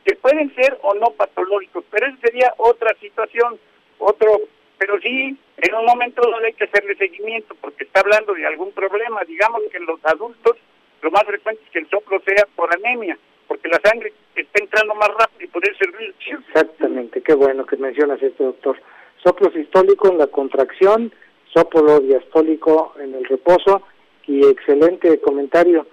que 0.04 0.16
pueden 0.16 0.54
ser 0.54 0.78
o 0.82 0.94
no 0.94 1.10
patológicos, 1.12 1.84
pero 1.90 2.06
esa 2.06 2.18
sería 2.18 2.52
otra 2.58 2.94
situación, 3.00 3.58
otro, 3.98 4.38
pero 4.78 4.98
sí, 5.00 5.36
en 5.56 5.74
un 5.74 5.84
momento 5.84 6.22
no 6.28 6.36
hay 6.38 6.52
que 6.52 6.64
hacerle 6.64 6.96
seguimiento 6.96 7.54
porque 7.60 7.84
está 7.84 8.00
hablando 8.00 8.34
de 8.34 8.46
algún 8.46 8.72
problema. 8.72 9.24
Digamos 9.24 9.62
que 9.70 9.78
en 9.78 9.86
los 9.86 10.04
adultos 10.04 10.56
lo 11.02 11.10
más 11.10 11.24
frecuente 11.24 11.62
es 11.64 11.70
que 11.70 11.78
el 11.80 11.88
soplo 11.90 12.20
sea 12.26 12.46
por 12.56 12.74
anemia, 12.74 13.18
porque 13.46 13.68
la 13.68 13.80
sangre 13.84 14.12
está 14.34 14.62
entrando 14.62 14.94
más 14.94 15.08
rápido 15.08 15.44
y 15.44 15.46
puede 15.48 15.74
servir. 15.76 16.14
Exactamente, 16.26 17.22
qué 17.22 17.34
bueno 17.34 17.66
que 17.66 17.76
mencionas 17.76 18.22
esto, 18.22 18.44
doctor. 18.44 18.78
Soplo 19.22 19.50
sistólico 19.52 20.08
en 20.10 20.18
la 20.18 20.26
contracción, 20.26 21.12
soplo 21.52 22.00
diastólico 22.00 22.94
en 22.98 23.14
el 23.14 23.24
reposo 23.24 23.82
y 24.26 24.46
excelente 24.46 25.20
comentario. 25.20 25.86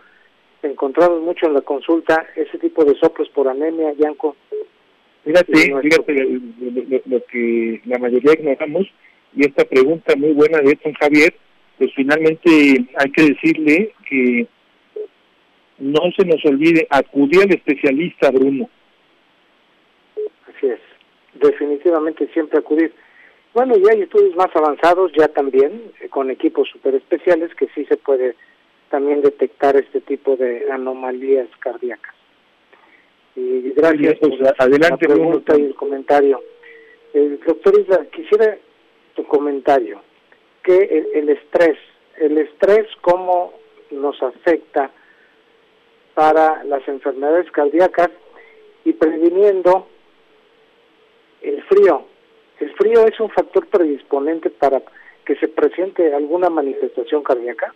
Encontramos 0.64 1.22
mucho 1.22 1.48
en 1.48 1.56
la 1.56 1.62
consulta 1.62 2.28
ese 2.36 2.58
tipo 2.58 2.86
de 2.86 2.96
soplos 2.96 3.30
por 3.30 3.48
anemia, 3.48 3.94
Yanko. 3.94 4.36
Fíjate, 5.24 5.54
fíjate 5.82 6.42
lo, 7.06 7.26
que 7.26 7.82
la 7.86 8.00
mayoría 8.00 8.34
ignoramos 8.34 8.88
y 9.36 9.46
esta 9.46 9.66
pregunta 9.66 10.16
muy 10.16 10.32
buena 10.32 10.60
de 10.60 10.72
Edson 10.72 10.94
Javier, 10.94 11.34
pues 11.78 11.92
finalmente 11.96 12.50
hay 12.96 13.12
que 13.12 13.24
decirle 13.24 13.94
que 14.10 14.48
no 15.78 16.12
se 16.18 16.26
nos 16.26 16.44
olvide 16.46 16.88
acudir 16.90 17.42
al 17.44 17.54
especialista, 17.54 18.32
Bruno. 18.32 18.70
Así 20.48 20.68
es, 20.68 20.80
definitivamente 21.36 22.28
siempre 22.34 22.60
acudir. 22.60 22.94
Bueno, 23.54 23.76
ya 23.78 23.94
hay 23.94 24.02
estudios 24.02 24.36
más 24.36 24.50
avanzados 24.56 25.12
ya 25.18 25.28
también, 25.28 25.92
eh, 26.02 26.10
con 26.10 26.32
equipos 26.32 26.70
super 26.70 26.96
especiales, 26.96 27.54
que 27.56 27.68
sí 27.76 27.86
se 27.86 27.98
puede 27.98 28.36
también 28.90 29.22
detectar 29.22 29.76
este 29.76 30.02
tipo 30.02 30.36
de 30.36 30.72
anomalías 30.72 31.48
cardíacas. 31.60 32.16
Y 33.36 33.72
gracias 33.72 34.20
por 34.20 34.32
adelante, 34.58 35.08
la 35.08 35.16
pregunta 35.16 35.58
y 35.58 35.64
el 35.64 35.76
comentario. 35.76 36.42
El 37.14 37.40
doctor 37.40 37.80
Isla, 37.80 38.06
quisiera 38.12 38.58
tu 39.16 39.24
comentario. 39.26 40.02
que 40.64 40.76
el, 40.78 41.08
el 41.14 41.30
estrés, 41.30 41.78
el 42.18 42.38
estrés 42.38 42.86
cómo 43.02 43.54
nos 43.92 44.22
afecta 44.22 44.92
para 46.14 46.64
las 46.66 46.88
enfermedades 46.88 47.50
cardíacas 47.52 48.10
y 48.86 48.94
previniendo 48.94 49.88
el 51.42 51.64
frío. 51.64 52.06
¿El 52.60 52.72
frío 52.76 53.06
es 53.08 53.20
un 53.20 53.30
factor 53.32 53.66
predisponente 53.68 54.50
para 54.52 54.82
que 55.26 55.36
se 55.36 55.48
presente 55.48 56.14
alguna 56.14 56.50
manifestación 56.50 57.24
cardíaca? 57.24 57.74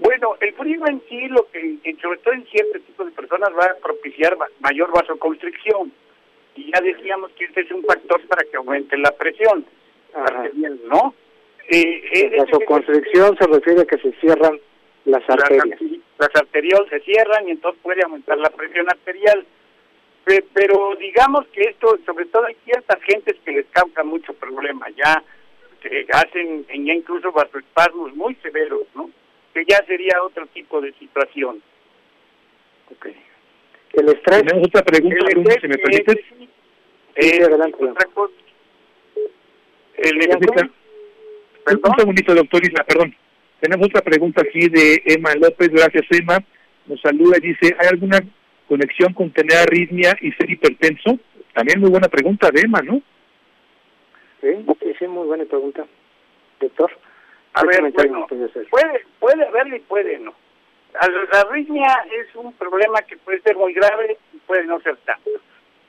Bueno, 0.00 0.34
el 0.40 0.54
frío 0.54 0.86
en 0.86 1.02
sí, 1.08 1.28
lo 1.28 1.46
que, 1.50 1.78
sobre 2.00 2.18
todo 2.18 2.34
en 2.34 2.46
ciertos 2.46 2.82
tipos 2.82 3.06
de 3.06 3.12
personas, 3.12 3.50
va 3.50 3.66
a 3.66 3.74
propiciar 3.76 4.36
mayor 4.60 4.90
vasoconstricción. 4.92 5.92
Y 6.56 6.72
ya 6.72 6.80
decíamos 6.80 7.30
que 7.32 7.44
este 7.44 7.60
es 7.60 7.70
un 7.70 7.84
factor 7.84 8.20
para 8.26 8.42
que 8.44 8.56
aumente 8.56 8.96
la 8.96 9.10
presión. 9.12 9.64
¿No? 10.86 11.14
Eh, 11.68 12.02
eh 12.12 12.36
vasoconstricción 12.38 13.36
se 13.36 13.46
refiere 13.46 13.82
a 13.82 13.84
que 13.84 13.98
se 13.98 14.12
cierran 14.20 14.58
las 15.04 15.22
arterias. 15.28 15.78
Las, 16.18 16.34
arterias 16.34 16.80
se 16.88 17.00
cierran 17.00 17.48
y 17.48 17.52
entonces 17.52 17.80
puede 17.82 18.02
aumentar 18.02 18.38
la 18.38 18.50
presión 18.50 18.88
arterial. 18.88 19.46
Pero 20.24 20.96
digamos 20.98 21.46
que 21.48 21.62
esto, 21.62 21.98
sobre 22.06 22.24
todo 22.26 22.46
hay 22.46 22.56
ciertas 22.64 23.02
gentes 23.02 23.36
que 23.44 23.52
les 23.52 23.66
causa 23.66 24.02
mucho 24.02 24.32
problema, 24.34 24.88
ya 24.90 25.22
se 25.82 26.06
hacen 26.12 26.66
ya 26.66 26.92
incluso 26.92 27.32
vasoespasmos 27.32 28.14
muy 28.14 28.34
severos, 28.36 28.82
¿no? 28.94 29.10
Que 29.54 29.64
ya 29.66 29.84
sería 29.86 30.22
otro 30.22 30.46
tipo 30.48 30.80
de 30.80 30.92
situación. 30.94 31.62
Okay. 32.96 33.16
El 33.94 34.08
estrés. 34.08 34.42
Tenemos 34.42 34.68
otra 34.68 34.82
pregunta, 34.82 35.26
si 35.60 35.68
me 35.68 35.78
permites. 35.78 36.16
sí, 37.18 37.42
adelante. 37.42 37.84
Otra 37.84 38.08
cosa. 38.14 38.34
El, 39.96 40.16
un 41.76 41.96
segundito, 41.98 42.34
doctor 42.34 42.62
Isla, 42.62 42.84
perdón. 42.84 43.14
Tenemos 43.60 43.88
otra 43.88 44.00
pregunta 44.00 44.42
aquí 44.42 44.68
de 44.68 45.02
Emma 45.04 45.34
López. 45.34 45.68
Gracias, 45.68 46.06
Emma. 46.10 46.38
Nos 46.86 47.00
saluda 47.00 47.36
y 47.38 47.48
dice, 47.48 47.76
¿hay 47.78 47.88
alguna 47.88 48.18
conexión 48.66 49.12
con 49.12 49.30
tener 49.30 49.58
arritmia 49.58 50.16
y 50.20 50.32
ser 50.32 50.50
hipertenso? 50.50 51.18
También 51.52 51.80
muy 51.80 51.90
buena 51.90 52.08
pregunta 52.08 52.50
de 52.50 52.62
Emma, 52.62 52.80
¿no? 52.82 53.02
Sí, 54.40 54.48
sí, 54.98 55.06
muy 55.06 55.26
buena 55.26 55.44
pregunta. 55.44 55.86
Doctor. 56.60 56.90
A 57.54 57.64
ver, 57.64 57.92
bueno, 57.92 58.26
puede, 58.70 59.04
puede 59.18 59.46
haberlo 59.46 59.76
y 59.76 59.80
puede 59.80 60.18
no. 60.18 60.34
La 60.92 61.40
arritmia 61.40 62.04
es 62.12 62.34
un 62.34 62.52
problema 62.54 63.00
que 63.02 63.16
puede 63.16 63.40
ser 63.42 63.56
muy 63.56 63.72
grave 63.72 64.16
y 64.32 64.38
puede 64.38 64.64
no 64.64 64.80
ser 64.80 64.96
tanto. 64.98 65.30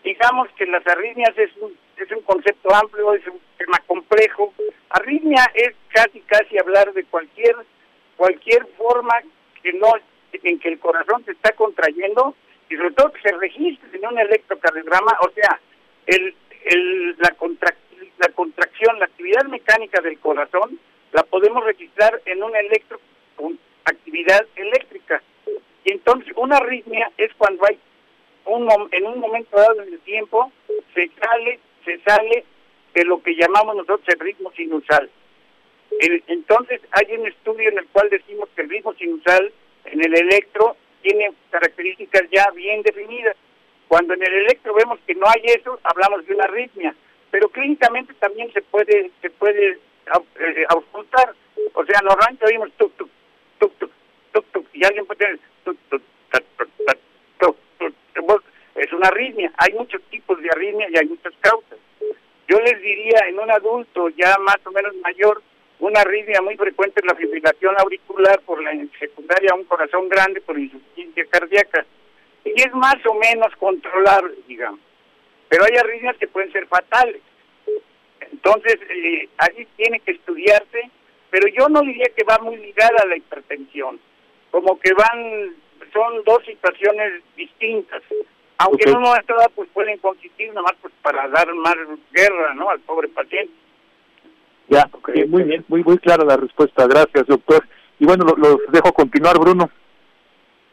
Digamos 0.04 0.48
que 0.58 0.66
las 0.66 0.86
arritmias 0.88 1.38
es 1.38 1.52
un, 1.58 1.76
es 1.98 2.12
un 2.12 2.22
concepto 2.22 2.74
amplio, 2.74 3.14
es 3.14 3.26
un 3.28 3.40
tema 3.58 3.78
complejo. 3.86 4.54
Arritmia 4.90 5.44
es 5.54 5.74
casi 5.90 6.22
casi 6.22 6.58
hablar 6.58 6.94
de 6.94 7.04
cualquier 7.06 7.56
cualquier 8.18 8.66
forma 8.78 9.14
que 9.64 9.74
no 9.74 9.94
en 10.32 10.60
que 10.60 10.70
el 10.70 10.80
corazón 10.80 11.24
se 11.26 11.32
está 11.32 11.52
contrayendo 11.54 12.36
y 12.70 12.76
sobre 12.76 12.92
todo 12.92 13.12
que 13.12 13.22
se 13.22 13.36
registre 13.36 13.90
en 13.94 14.06
un 14.06 14.18
electrocardiograma, 14.18 15.18
o 15.22 15.30
sea, 15.32 15.60
el, 16.06 16.34
el, 16.66 17.16
la, 17.18 17.36
la 18.20 18.30
contracción, 18.34 19.00
la 19.00 19.06
actividad 19.06 19.44
mecánica 19.46 20.02
del 20.02 20.20
corazón 20.20 20.80
la 21.14 21.24
podemos 21.24 21.64
registrar 21.66 22.22
en 22.26 22.44
un 22.44 22.56
electro 22.56 23.00
actividad 23.86 24.46
eléctrica. 24.56 25.22
Y 25.84 25.92
entonces 25.92 26.32
una 26.36 26.58
arritmia 26.58 27.12
es 27.18 27.34
cuando 27.36 27.66
hay 27.68 27.80
un, 28.46 28.70
en 28.92 29.06
un 29.06 29.20
momento 29.20 29.58
dado 29.58 29.82
en 29.82 29.94
el 29.94 30.00
tiempo 30.02 30.52
se 30.94 31.10
sale, 31.20 31.60
se 31.86 32.00
sale 32.02 32.46
de 32.94 33.06
lo 33.06 33.22
que 33.22 33.36
llamamos 33.36 33.76
nosotros 33.76 34.08
el 34.08 34.20
ritmo 34.20 34.52
sinusal. 34.52 35.10
entonces 36.00 36.82
hay 36.92 37.16
un 37.16 37.28
estudio 37.28 37.70
en 37.70 37.80
el 37.80 37.88
cual 37.88 38.10
decimos 38.10 38.50
que 38.56 38.62
el 38.62 38.70
ritmo 38.70 38.94
sinusal 38.94 39.52
en 39.86 40.04
el 40.04 40.16
electro 40.16 40.76
tiene 41.02 41.32
características 41.50 42.24
ya 42.32 42.50
bien 42.52 42.82
definidas. 42.84 43.36
Cuando 43.88 44.14
en 44.14 44.24
el 44.24 44.34
electro 44.34 44.74
vemos 44.74 45.00
que 45.06 45.16
no 45.16 45.26
hay 45.28 45.44
eso, 45.46 45.80
hablamos 45.84 46.26
de 46.26 46.36
una 46.36 46.46
arritmia, 46.46 46.96
pero 47.30 47.50
clínicamente 47.50 48.14
también 48.16 48.52
se 48.54 48.62
puede 48.62 49.12
se 49.22 49.30
puede 49.32 49.80
auscultar. 50.70 51.34
O 51.74 51.86
sea, 51.86 52.00
normalmente 52.02 52.46
oímos 52.46 52.72
tuk 52.78 52.96
tuk 52.98 53.10
tuk 53.60 53.74
tuk 53.80 53.92
tuk 54.32 54.46
tuk 54.52 54.68
y 54.74 54.84
alguien 54.86 55.06
puede 55.06 55.20
tener 55.20 55.40
tuk 55.64 55.78
tuk 55.90 56.02
es 58.82 58.92
una 58.94 59.08
arritmia. 59.08 59.52
Hay 59.58 59.74
muchos 59.74 60.02
tipos 60.10 60.42
de 60.42 60.50
arritmia 60.50 60.88
y 60.90 60.98
hay 60.98 61.06
muchas 61.06 61.34
causas. 61.40 61.78
Yo 62.48 62.60
les 62.60 62.82
diría 62.82 63.20
en 63.28 63.40
un 63.40 63.52
adulto 63.52 64.10
ya 64.10 64.36
más 64.40 64.58
o 64.66 64.72
menos 64.72 64.96
mayor, 64.98 65.42
una 65.80 66.02
arritmia 66.02 66.42
muy 66.42 66.58
frecuente 66.58 67.00
es 67.00 67.06
la 67.06 67.16
fibrilación 67.16 67.76
auricular 67.80 68.40
por 68.42 68.62
la 68.62 68.72
secundaria 69.00 69.52
a 69.52 69.56
un 69.56 69.66
corazón 69.66 70.10
grande 70.10 70.42
por 70.42 70.58
insuficiencia 70.60 71.26
cardíaca. 71.30 71.86
Y 72.44 72.60
es 72.60 72.74
más 72.74 72.98
o 73.06 73.14
menos 73.14 73.56
controlable, 73.58 74.34
digamos. 74.48 74.80
pero 75.48 75.64
hay 75.64 75.78
arritmias 75.78 76.18
que 76.18 76.28
pueden 76.28 76.52
ser 76.52 76.66
fatales. 76.68 77.22
Entonces, 78.32 78.78
eh, 78.90 79.30
allí 79.38 79.68
tiene 79.78 80.00
que 80.02 80.12
estudiarse, 80.12 80.90
pero 81.30 81.48
yo 81.48 81.70
no 81.70 81.82
diría 81.82 82.08
que 82.16 82.24
va 82.24 82.38
muy 82.40 82.58
ligada 82.58 82.98
a 83.04 83.08
la 83.08 83.18
hipertensión, 83.18 84.00
como 84.52 84.80
que 84.80 84.94
van, 84.94 85.56
son 85.94 86.24
dos 86.26 86.44
situaciones 86.46 87.24
distintas. 87.36 88.02
Aunque 88.58 88.90
en 88.90 88.98
un 88.98 89.04
momento 89.04 89.34
dado 89.36 89.50
pues 89.56 89.70
pueden 89.74 89.98
consistir 89.98 90.50
nada 90.50 90.62
más 90.62 90.74
pues 90.82 90.94
para 91.02 91.28
dar 91.30 91.52
más 91.56 91.76
guerra, 92.12 92.54
¿no? 92.54 92.70
Al 92.70 92.80
pobre 92.82 93.08
paciente. 93.08 93.52
Ya, 94.68 94.88
muy 95.28 95.44
bien, 95.44 95.66
muy 95.68 95.84
muy 95.84 95.98
clara 95.98 96.24
la 96.24 96.38
respuesta. 96.38 96.86
Gracias, 96.86 97.26
doctor. 97.26 97.68
Y 98.00 98.06
bueno, 98.06 98.24
los 98.38 98.58
dejo 98.72 98.94
continuar, 98.94 99.38
Bruno. 99.40 99.70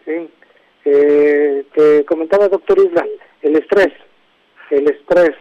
Sí. 0.04 0.28
Eh, 0.84 1.64
te 1.74 2.04
comentaba, 2.04 2.48
doctor 2.48 2.78
Isla, 2.78 3.06
el 3.42 3.56
estrés. 3.56 3.92
El 4.70 4.88
estrés. 4.88 5.34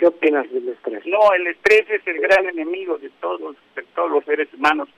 ¿Qué 0.00 0.06
opinas 0.06 0.50
del 0.50 0.66
estrés? 0.66 1.04
No, 1.04 1.18
el 1.34 1.46
estrés 1.46 1.84
es 1.90 2.00
el 2.06 2.22
gran 2.22 2.46
enemigo 2.46 2.96
de 2.96 3.10
todos, 3.20 3.54
de 3.76 3.82
todos 3.94 4.10
los 4.10 4.24
seres 4.24 4.48
humanos. 4.54 4.88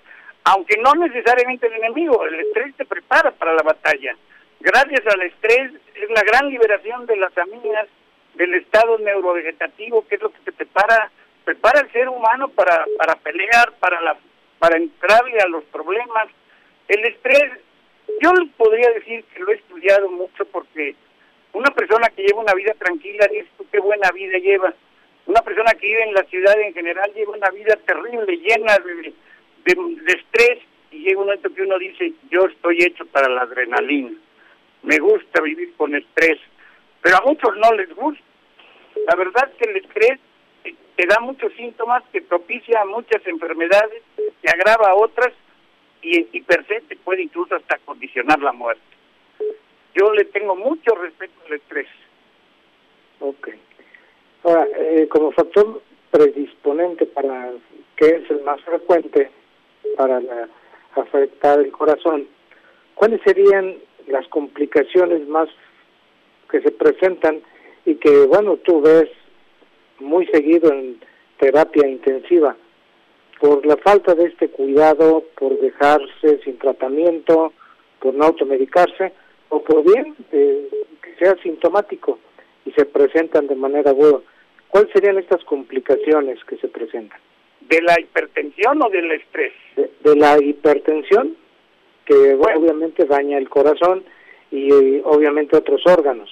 Aunque 0.44 0.76
no 0.76 0.94
necesariamente 0.94 1.66
el 1.66 1.72
enemigo, 1.72 2.24
el 2.24 2.38
estrés 2.38 2.72
te 2.76 2.84
prepara 2.84 3.32
para 3.32 3.52
la 3.52 3.64
batalla. 3.64 4.16
Gracias 4.60 5.00
al 5.12 5.22
estrés 5.22 5.72
es 5.96 6.08
la 6.10 6.22
gran 6.22 6.48
liberación 6.48 7.04
de 7.06 7.16
las 7.16 7.36
aminas, 7.36 7.88
del 8.34 8.54
estado 8.54 8.96
neurovegetativo, 8.98 10.06
que 10.06 10.14
es 10.14 10.22
lo 10.22 10.32
que 10.32 10.38
te 10.44 10.52
prepara, 10.52 11.10
prepara 11.44 11.80
al 11.80 11.90
ser 11.90 12.08
humano 12.08 12.46
para, 12.50 12.86
para 12.96 13.16
pelear, 13.16 13.72
para, 13.80 14.00
la, 14.02 14.16
para 14.60 14.76
entrarle 14.76 15.40
a 15.40 15.48
los 15.48 15.64
problemas. 15.64 16.28
El 16.86 17.04
estrés, 17.06 17.58
yo 18.20 18.30
podría 18.56 18.88
decir 18.92 19.24
que 19.34 19.40
lo 19.40 19.50
he 19.50 19.56
estudiado 19.56 20.08
mucho 20.10 20.44
porque 20.44 20.94
una 21.54 21.70
persona 21.72 22.08
que 22.10 22.22
lleva 22.22 22.40
una 22.40 22.54
vida 22.54 22.72
tranquila, 22.78 23.26
dices 23.26 23.50
tú 23.58 23.66
qué 23.68 23.80
buena 23.80 24.08
vida 24.12 24.38
lleva. 24.38 24.72
Una 25.26 25.40
persona 25.42 25.72
que 25.72 25.86
vive 25.86 26.02
en 26.04 26.14
la 26.14 26.24
ciudad 26.24 26.60
en 26.60 26.74
general 26.74 27.12
lleva 27.14 27.36
una 27.36 27.50
vida 27.50 27.76
terrible, 27.86 28.36
llena 28.36 28.78
de, 28.78 29.12
de 29.64 30.12
estrés, 30.12 30.58
y 30.90 31.04
llega 31.04 31.20
un 31.20 31.26
momento 31.26 31.52
que 31.54 31.62
uno 31.62 31.78
dice, 31.78 32.12
yo 32.30 32.46
estoy 32.46 32.82
hecho 32.82 33.06
para 33.06 33.28
la 33.28 33.42
adrenalina 33.42 34.12
me 34.82 34.98
gusta 34.98 35.40
vivir 35.40 35.74
con 35.76 35.94
estrés, 35.94 36.38
pero 37.00 37.16
a 37.16 37.22
muchos 37.22 37.56
no 37.56 37.72
les 37.72 37.94
gusta. 37.94 38.22
La 39.06 39.16
verdad 39.16 39.50
es 39.50 39.56
que 39.56 39.70
el 39.70 39.76
estrés 39.76 40.18
te 40.96 41.06
da 41.06 41.20
muchos 41.20 41.52
síntomas, 41.54 42.02
que 42.12 42.20
propicia 42.20 42.84
muchas 42.84 43.26
enfermedades, 43.26 44.02
te 44.16 44.50
agrava 44.50 44.94
otras 44.94 45.32
y, 46.02 46.26
y 46.32 46.42
per 46.42 46.66
se 46.66 46.80
te 46.82 46.96
puede 46.96 47.22
incluso 47.22 47.54
hasta 47.54 47.78
condicionar 47.78 48.40
la 48.40 48.52
muerte. 48.52 48.82
Yo 49.94 50.12
le 50.12 50.24
tengo 50.26 50.56
mucho 50.56 50.94
respeto 50.94 51.32
al 51.46 51.54
estrés. 51.54 51.88
Ok. 53.20 53.48
Ahora, 54.44 54.66
eh, 54.76 55.06
como 55.08 55.32
factor 55.32 55.80
predisponente 56.10 57.06
para 57.06 57.52
que 57.96 58.06
es 58.06 58.30
el 58.30 58.42
más 58.42 58.60
frecuente 58.62 59.30
para 59.96 60.20
afectar 60.96 61.60
el 61.60 61.70
corazón, 61.70 62.26
¿cuáles 62.94 63.20
serían 63.22 63.76
las 64.08 64.26
complicaciones 64.28 65.26
más 65.28 65.48
que 66.50 66.60
se 66.60 66.70
presentan 66.70 67.40
y 67.84 67.94
que, 67.96 68.26
bueno, 68.26 68.56
tú 68.58 68.80
ves 68.80 69.08
muy 70.00 70.26
seguido 70.26 70.72
en 70.72 71.00
terapia 71.38 71.86
intensiva 71.88 72.56
por 73.40 73.64
la 73.66 73.76
falta 73.76 74.14
de 74.14 74.26
este 74.26 74.48
cuidado, 74.48 75.24
por 75.36 75.58
dejarse 75.58 76.38
sin 76.44 76.58
tratamiento, 76.58 77.52
por 77.98 78.14
no 78.14 78.26
automedicarse, 78.26 79.12
o 79.48 79.62
por 79.62 79.82
bien 79.84 80.14
eh, 80.30 80.68
que 81.02 81.14
sea 81.16 81.36
sintomático 81.42 82.18
y 82.64 82.70
se 82.72 82.84
presentan 82.84 83.48
de 83.48 83.56
manera 83.56 83.90
aguda. 83.90 84.20
¿Cuáles 84.72 84.90
serían 84.92 85.18
estas 85.18 85.44
complicaciones 85.44 86.42
que 86.44 86.56
se 86.56 86.66
presentan? 86.66 87.20
¿De 87.60 87.82
la 87.82 88.00
hipertensión 88.00 88.82
o 88.82 88.88
del 88.88 89.12
estrés? 89.12 89.52
de 89.76 90.16
la 90.16 90.42
hipertensión 90.42 91.36
que 92.06 92.34
obviamente 92.34 93.04
daña 93.04 93.36
el 93.36 93.50
corazón 93.50 94.02
y 94.50 94.70
obviamente 95.04 95.58
otros 95.58 95.86
órganos. 95.86 96.30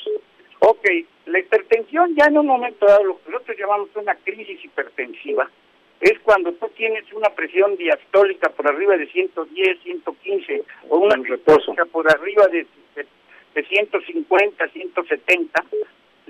Ok, 0.60 0.88
la 1.26 1.38
hipertensión 1.38 2.16
ya 2.16 2.28
en 2.28 2.38
un 2.38 2.46
momento 2.46 2.86
dado, 2.86 3.04
lo 3.04 3.18
que 3.18 3.30
nosotros 3.30 3.58
llamamos 3.58 3.90
una 3.94 4.14
crisis 4.14 4.64
hipertensiva, 4.64 5.50
es 6.00 6.18
cuando 6.20 6.50
tú 6.52 6.66
tienes 6.74 7.04
una 7.12 7.28
presión 7.28 7.76
diastólica 7.76 8.48
por 8.48 8.66
arriba 8.66 8.96
de 8.96 9.06
110, 9.08 9.82
115, 9.82 10.62
o 10.88 10.98
una 10.98 11.16
reposo 11.16 11.74
por 11.92 12.10
arriba 12.10 12.46
de, 12.48 12.66
de, 12.96 13.06
de 13.54 13.64
150, 13.64 14.66
170, 14.68 15.64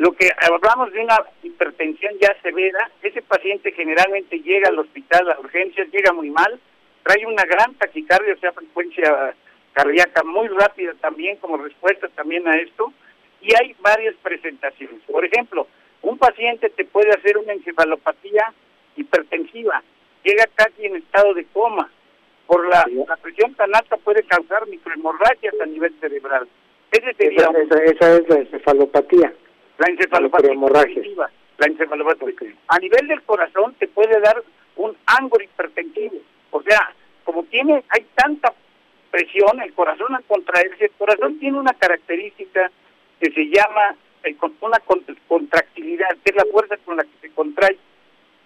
lo 0.00 0.12
que 0.12 0.30
hablamos 0.38 0.90
de 0.94 1.00
una 1.00 1.18
hipertensión 1.42 2.14
ya 2.18 2.34
severa, 2.40 2.90
ese 3.02 3.20
paciente 3.20 3.70
generalmente 3.72 4.40
llega 4.40 4.70
al 4.70 4.78
hospital, 4.78 5.30
a 5.30 5.38
urgencias, 5.38 5.88
llega 5.92 6.10
muy 6.14 6.30
mal, 6.30 6.58
trae 7.02 7.26
una 7.26 7.44
gran 7.44 7.74
taquicardia, 7.74 8.32
o 8.32 8.38
sea, 8.38 8.52
frecuencia 8.52 9.34
cardíaca 9.74 10.22
muy 10.24 10.48
rápida 10.48 10.94
también 11.02 11.36
como 11.36 11.58
respuesta 11.58 12.08
también 12.14 12.48
a 12.48 12.56
esto, 12.56 12.94
y 13.42 13.54
hay 13.54 13.76
varias 13.80 14.14
presentaciones. 14.22 15.02
Por 15.06 15.22
ejemplo, 15.22 15.66
un 16.00 16.16
paciente 16.16 16.70
te 16.70 16.86
puede 16.86 17.10
hacer 17.10 17.36
una 17.36 17.52
encefalopatía 17.52 18.54
hipertensiva, 18.96 19.82
llega 20.24 20.48
casi 20.54 20.86
en 20.86 20.96
estado 20.96 21.34
de 21.34 21.44
coma, 21.52 21.90
por 22.46 22.66
la, 22.70 22.86
la 23.06 23.16
presión 23.18 23.52
tan 23.54 23.74
alta 23.74 23.98
puede 23.98 24.22
causar 24.22 24.66
microhemorragias 24.66 25.60
a 25.60 25.66
nivel 25.66 25.94
cerebral. 26.00 26.48
Ese 26.90 27.12
sería 27.18 27.50
esa, 27.90 28.16
es 28.16 28.28
la 28.30 28.36
encefalopatía. 28.36 29.34
La 29.80 29.86
encefalopatía. 29.86 30.54
La 31.58 31.66
encefalopatía. 31.66 32.54
A 32.68 32.78
nivel 32.78 33.08
del 33.08 33.22
corazón 33.22 33.74
te 33.78 33.88
puede 33.88 34.20
dar 34.20 34.42
un 34.76 34.94
ángulo 35.06 35.42
hipertensivo. 35.42 36.16
O 36.50 36.62
sea, 36.62 36.92
como 37.24 37.44
tiene, 37.44 37.82
hay 37.88 38.06
tanta 38.14 38.52
presión, 39.10 39.58
el 39.62 39.72
corazón 39.72 40.14
al 40.14 40.24
contraerse, 40.24 40.84
el 40.84 40.90
corazón 40.92 41.38
tiene 41.38 41.58
una 41.58 41.72
característica 41.72 42.70
que 43.18 43.30
se 43.32 43.46
llama 43.46 43.96
una 44.60 44.78
contractilidad, 45.26 46.10
que 46.22 46.30
es 46.30 46.36
la 46.36 46.44
fuerza 46.52 46.76
con 46.84 46.98
la 46.98 47.04
que 47.04 47.18
se 47.22 47.30
contrae. 47.30 47.78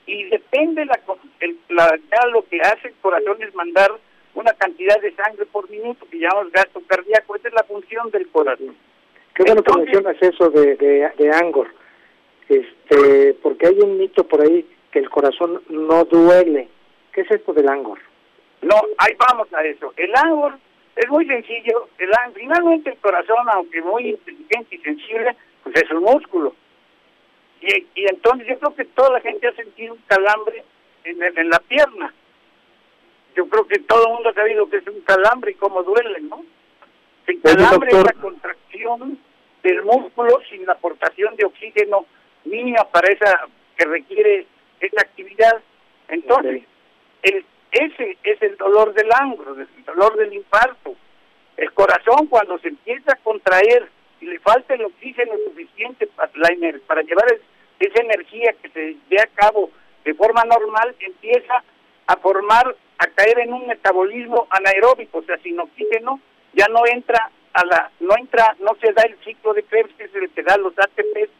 Y 0.06 0.24
depende 0.30 0.84
la, 0.84 1.00
el, 1.40 1.58
la, 1.70 1.98
ya 2.12 2.26
lo 2.28 2.46
que 2.46 2.60
hace 2.60 2.88
el 2.88 2.94
corazón 3.02 3.42
es 3.42 3.52
mandar 3.56 3.90
una 4.34 4.52
cantidad 4.52 5.00
de 5.00 5.12
sangre 5.16 5.46
por 5.46 5.68
minuto 5.68 6.06
que 6.08 6.18
llamamos 6.18 6.52
gasto 6.52 6.80
cardíaco, 6.86 7.34
esa 7.34 7.48
es 7.48 7.54
la 7.54 7.64
función 7.64 8.08
del 8.12 8.28
corazón. 8.28 8.76
Qué 9.34 9.42
bueno 9.42 9.62
que 9.62 9.76
mencionas 9.76 10.16
eso 10.20 10.48
de, 10.50 10.76
de, 10.76 11.10
de 11.18 11.30
Angor, 11.34 11.68
este, 12.48 13.34
porque 13.42 13.66
hay 13.66 13.80
un 13.80 13.98
mito 13.98 14.24
por 14.26 14.40
ahí 14.40 14.64
que 14.92 15.00
el 15.00 15.10
corazón 15.10 15.60
no 15.68 16.04
duele. 16.04 16.68
¿Qué 17.12 17.22
es 17.22 17.30
esto 17.30 17.52
del 17.52 17.68
Angor? 17.68 17.98
No, 18.62 18.76
ahí 18.98 19.14
vamos 19.18 19.52
a 19.52 19.64
eso. 19.64 19.92
El 19.96 20.14
Angor 20.14 20.56
es 20.94 21.08
muy 21.08 21.26
sencillo. 21.26 21.88
El 21.98 22.10
finalmente 22.34 22.90
el 22.90 22.98
corazón, 22.98 23.46
aunque 23.52 23.82
muy 23.82 24.10
inteligente 24.10 24.76
y 24.76 24.78
sensible, 24.78 25.36
pues 25.64 25.74
es 25.82 25.90
un 25.90 26.04
músculo. 26.04 26.54
Y, 27.60 27.86
y 27.94 28.06
entonces 28.08 28.46
yo 28.46 28.58
creo 28.58 28.74
que 28.76 28.84
toda 28.84 29.10
la 29.10 29.20
gente 29.20 29.48
ha 29.48 29.52
sentido 29.54 29.94
un 29.94 30.02
calambre 30.06 30.62
en, 31.02 31.20
en 31.22 31.48
la 31.50 31.58
pierna. 31.58 32.14
Yo 33.34 33.48
creo 33.48 33.66
que 33.66 33.80
todo 33.80 34.06
el 34.06 34.12
mundo 34.14 34.28
ha 34.28 34.34
sabido 34.34 34.68
que 34.68 34.76
es 34.76 34.86
un 34.86 35.00
calambre 35.00 35.50
y 35.50 35.54
cómo 35.54 35.82
duele, 35.82 36.20
¿no? 36.20 36.44
El 37.26 37.40
calambre 37.40 37.90
es 37.90 38.04
la 38.04 38.12
contracción 38.12 38.63
del 39.62 39.82
músculo 39.82 40.40
sin 40.50 40.66
la 40.66 40.72
aportación 40.72 41.36
de 41.36 41.46
oxígeno 41.46 42.06
mínima 42.44 42.84
para 42.84 43.12
esa 43.12 43.46
que 43.76 43.84
requiere 43.86 44.46
esa 44.80 45.00
actividad. 45.00 45.62
Entonces, 46.08 46.62
el, 47.22 47.44
ese 47.72 48.18
es 48.22 48.42
el 48.42 48.56
dolor 48.56 48.92
del 48.94 49.10
angro, 49.12 49.56
el 49.56 49.84
dolor 49.84 50.16
del 50.16 50.34
infarto. 50.34 50.94
El 51.56 51.72
corazón 51.72 52.26
cuando 52.26 52.58
se 52.58 52.68
empieza 52.68 53.12
a 53.12 53.22
contraer 53.22 53.88
y 54.20 54.26
le 54.26 54.38
falta 54.40 54.74
el 54.74 54.84
oxígeno 54.84 55.32
suficiente 55.46 56.06
para, 56.08 56.30
para 56.86 57.02
llevar 57.02 57.26
esa 57.78 58.02
energía 58.02 58.54
que 58.60 58.68
se 58.70 58.96
dé 59.08 59.20
a 59.20 59.26
cabo 59.34 59.70
de 60.04 60.14
forma 60.14 60.44
normal, 60.44 60.94
empieza 60.98 61.62
a 62.06 62.16
formar, 62.16 62.76
a 62.98 63.06
caer 63.06 63.38
en 63.38 63.52
un 63.52 63.66
metabolismo 63.66 64.46
anaeróbico, 64.50 65.18
o 65.18 65.22
sea, 65.22 65.38
sin 65.38 65.58
oxígeno 65.58 66.20
ya 66.52 66.66
no 66.68 66.86
entra 66.86 67.30
a 67.54 67.64
la, 67.64 67.90
no 68.00 68.16
entra, 68.18 68.56
no 68.60 68.74
se 68.80 68.92
da 68.92 69.02
el 69.02 69.16
ciclo 69.24 69.54
de 69.54 69.62
Krebs, 69.62 69.94
que 69.96 70.04
es 70.04 70.14
el 70.14 70.28
que 70.30 70.42
da 70.42 70.56
los 70.56 70.74
ATP 70.78 71.30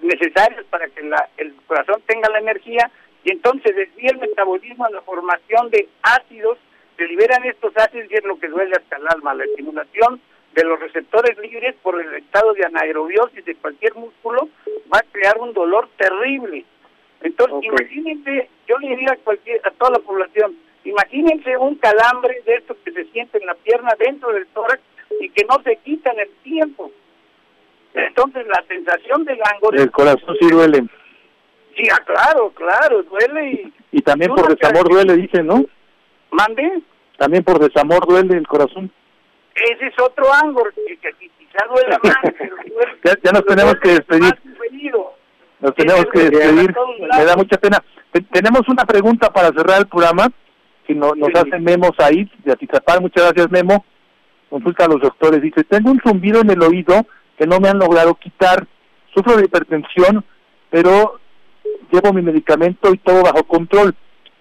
necesarios 0.00 0.64
para 0.70 0.88
que 0.88 1.02
la, 1.02 1.28
el 1.36 1.54
corazón 1.66 2.02
tenga 2.06 2.30
la 2.30 2.38
energía 2.38 2.90
y 3.24 3.30
entonces 3.30 3.76
desvía 3.76 4.10
el 4.10 4.18
metabolismo 4.18 4.86
a 4.86 4.90
la 4.90 5.02
formación 5.02 5.70
de 5.70 5.88
ácidos, 6.02 6.58
se 6.96 7.06
liberan 7.06 7.44
estos 7.44 7.76
ácidos 7.76 8.10
y 8.10 8.14
es 8.14 8.24
lo 8.24 8.38
que 8.38 8.48
duele 8.48 8.74
hasta 8.74 8.96
el 8.96 9.06
alma, 9.08 9.34
la 9.34 9.44
estimulación 9.44 10.20
de 10.54 10.64
los 10.64 10.80
receptores 10.80 11.36
libres 11.38 11.74
por 11.82 12.00
el 12.00 12.14
estado 12.14 12.54
de 12.54 12.64
anaerobiosis 12.64 13.44
de 13.44 13.54
cualquier 13.56 13.94
músculo 13.94 14.48
va 14.92 14.98
a 14.98 15.12
crear 15.12 15.38
un 15.38 15.52
dolor 15.52 15.88
terrible. 15.96 16.64
Entonces, 17.20 17.62
imagínense, 17.62 18.48
yo 18.66 18.78
le 18.78 18.88
diría 18.88 19.12
a, 19.12 19.16
cualquier, 19.16 19.60
a 19.64 19.70
toda 19.70 19.92
la 19.92 19.98
población, 20.00 20.56
imagínense 20.84 21.56
un 21.56 21.76
calambre 21.76 22.42
de 22.44 22.54
estos 22.54 22.76
que 22.78 22.92
se 22.92 23.04
siente 23.12 23.38
en 23.38 23.46
la 23.46 23.54
pierna 23.54 23.94
dentro 23.98 24.32
del 24.32 24.46
tórax 24.48 24.82
que 25.34 25.44
no 25.44 25.56
se 25.64 25.76
quita 25.84 26.10
en 26.12 26.20
el 26.20 26.28
tiempo. 26.42 26.90
Entonces 27.94 28.46
la 28.46 28.64
sensación 28.68 29.24
del 29.24 29.38
ángulo... 29.54 29.80
El 29.82 29.90
corazón 29.90 30.36
sí 30.40 30.48
duele. 30.50 30.84
Sí, 31.76 31.84
ah, 31.92 32.00
claro, 32.06 32.50
claro, 32.54 33.02
duele 33.02 33.50
y... 33.52 33.72
Y 33.92 34.00
también 34.02 34.34
por 34.34 34.48
desamor 34.54 34.88
duele, 34.88 35.16
dicen, 35.16 35.46
¿no? 35.46 35.64
¿Mande? 36.30 36.82
También 37.18 37.44
por 37.44 37.58
desamor 37.58 38.06
duele 38.06 38.36
el 38.36 38.46
corazón. 38.46 38.90
Ese 39.54 39.86
es 39.86 39.94
otro 40.02 40.24
ángulo 40.42 40.70
que, 40.74 40.96
que 40.96 41.12
quizá 41.38 41.66
duele 41.68 41.98
más. 42.02 42.16
pero 42.38 42.56
duele- 42.56 42.98
Ya, 43.04 43.14
ya 43.22 43.32
nos 43.32 43.44
tenemos 43.44 43.74
que 43.82 43.88
despedir. 43.90 44.34
Nos 45.60 45.74
tenemos 45.74 46.06
que 46.12 46.18
despedir. 46.30 46.74
Me 47.16 47.24
da 47.24 47.36
mucha 47.36 47.58
pena. 47.58 47.78
Te- 48.10 48.22
Tenemos 48.22 48.62
una 48.68 48.84
pregunta 48.84 49.30
para 49.30 49.48
cerrar 49.48 49.80
el 49.80 49.86
programa. 49.88 50.28
Si 50.86 50.94
no, 50.94 51.14
nos 51.14 51.28
Sí. 51.28 51.34
hacen 51.38 51.62
Memos 51.62 51.92
ahí, 51.98 52.28
de 52.44 52.52
Atizapán. 52.52 53.02
Muchas 53.02 53.24
gracias, 53.32 53.50
Memo. 53.50 53.84
Consulta 54.52 54.84
a 54.84 54.88
los 54.88 55.00
doctores. 55.00 55.40
Dice, 55.40 55.64
tengo 55.64 55.90
un 55.90 55.98
zumbido 56.06 56.42
en 56.42 56.50
el 56.50 56.62
oído 56.62 57.06
que 57.38 57.46
no 57.46 57.58
me 57.58 57.70
han 57.70 57.78
logrado 57.78 58.14
quitar. 58.16 58.66
Sufro 59.14 59.38
de 59.38 59.46
hipertensión, 59.46 60.22
pero 60.68 61.18
llevo 61.90 62.12
mi 62.12 62.20
medicamento 62.20 62.92
y 62.92 62.98
todo 62.98 63.22
bajo 63.22 63.44
control. 63.44 63.94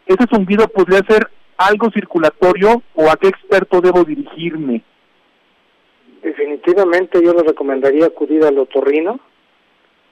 ¿Ese 0.06 0.26
zumbido 0.30 0.68
podría 0.68 1.00
ser 1.08 1.30
algo 1.56 1.90
circulatorio 1.92 2.84
o 2.94 3.10
a 3.10 3.16
qué 3.16 3.30
experto 3.30 3.80
debo 3.80 4.04
dirigirme? 4.04 4.84
Definitivamente 6.22 7.24
yo 7.24 7.34
le 7.34 7.44
recomendaría 7.44 8.08
acudir 8.08 8.44
al 8.44 8.58
otorrino, 8.58 9.18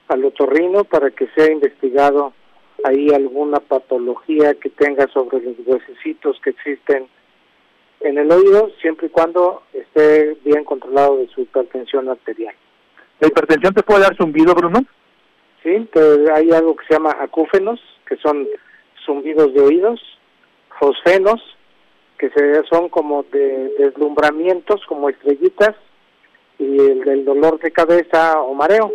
al 0.08 0.24
otorrino 0.24 0.84
para 0.84 1.10
que 1.10 1.28
sea 1.36 1.52
investigado 1.52 2.32
ahí 2.84 3.10
alguna 3.10 3.60
patología 3.60 4.54
que 4.54 4.70
tenga 4.70 5.06
sobre 5.08 5.42
los 5.42 5.56
huesecitos 5.66 6.40
que 6.42 6.50
existen 6.50 7.06
en 8.00 8.18
el 8.18 8.30
oído, 8.32 8.70
siempre 8.80 9.08
y 9.08 9.10
cuando 9.10 9.62
esté 9.72 10.36
bien 10.44 10.64
controlado 10.64 11.18
de 11.18 11.28
su 11.28 11.42
hipertensión 11.42 12.08
arterial. 12.08 12.54
¿La 13.20 13.28
hipertensión 13.28 13.74
te 13.74 13.82
puede 13.82 14.00
dar 14.00 14.16
zumbido, 14.16 14.54
Bruno? 14.54 14.84
Sí, 15.62 15.88
hay 16.34 16.50
algo 16.52 16.74
que 16.76 16.86
se 16.86 16.94
llama 16.94 17.16
acúfenos, 17.20 17.78
que 18.06 18.16
son 18.16 18.48
zumbidos 19.04 19.52
de 19.52 19.60
oídos, 19.60 20.00
fosfenos, 20.78 21.40
que 22.18 22.30
se, 22.30 22.64
son 22.64 22.88
como 22.88 23.24
de 23.24 23.74
deslumbramientos, 23.78 24.84
como 24.86 25.10
estrellitas, 25.10 25.76
y 26.58 26.78
el 26.78 27.04
del 27.04 27.24
dolor 27.24 27.58
de 27.60 27.70
cabeza 27.70 28.40
o 28.40 28.54
mareo. 28.54 28.92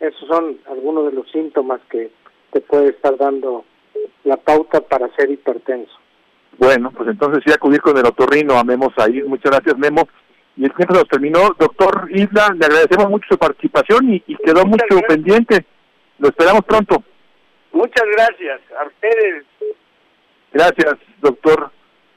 Esos 0.00 0.26
son 0.28 0.58
algunos 0.66 1.06
de 1.06 1.12
los 1.12 1.30
síntomas 1.30 1.80
que 1.90 2.10
te 2.52 2.60
puede 2.60 2.88
estar 2.90 3.16
dando 3.16 3.64
la 4.24 4.36
pauta 4.36 4.80
para 4.80 5.14
ser 5.16 5.30
hipertenso. 5.30 5.92
Bueno, 6.58 6.90
pues 6.92 7.08
entonces 7.08 7.42
sí 7.44 7.52
acudir 7.52 7.80
con 7.80 7.96
el 7.98 8.06
otorrino 8.06 8.54
a 8.58 8.64
Memo 8.64 8.92
Said. 8.96 9.24
Muchas 9.24 9.50
gracias, 9.52 9.76
Memo. 9.76 10.08
Y 10.56 10.64
el 10.64 10.72
tiempo 10.74 10.94
nos 10.94 11.08
terminó. 11.08 11.40
Doctor 11.58 12.06
Isla, 12.10 12.54
le 12.56 12.64
agradecemos 12.66 13.10
mucho 13.10 13.26
su 13.30 13.38
participación 13.38 14.12
y, 14.14 14.22
y 14.26 14.36
quedó 14.36 14.64
mucho 14.64 14.84
gracias. 14.88 15.08
pendiente. 15.08 15.66
Lo 16.18 16.28
esperamos 16.28 16.64
pronto. 16.64 17.02
Muchas 17.72 18.04
gracias 18.16 18.60
a 18.80 18.86
ustedes. 18.86 19.44
Gracias, 20.52 20.94
doctor 21.20 21.70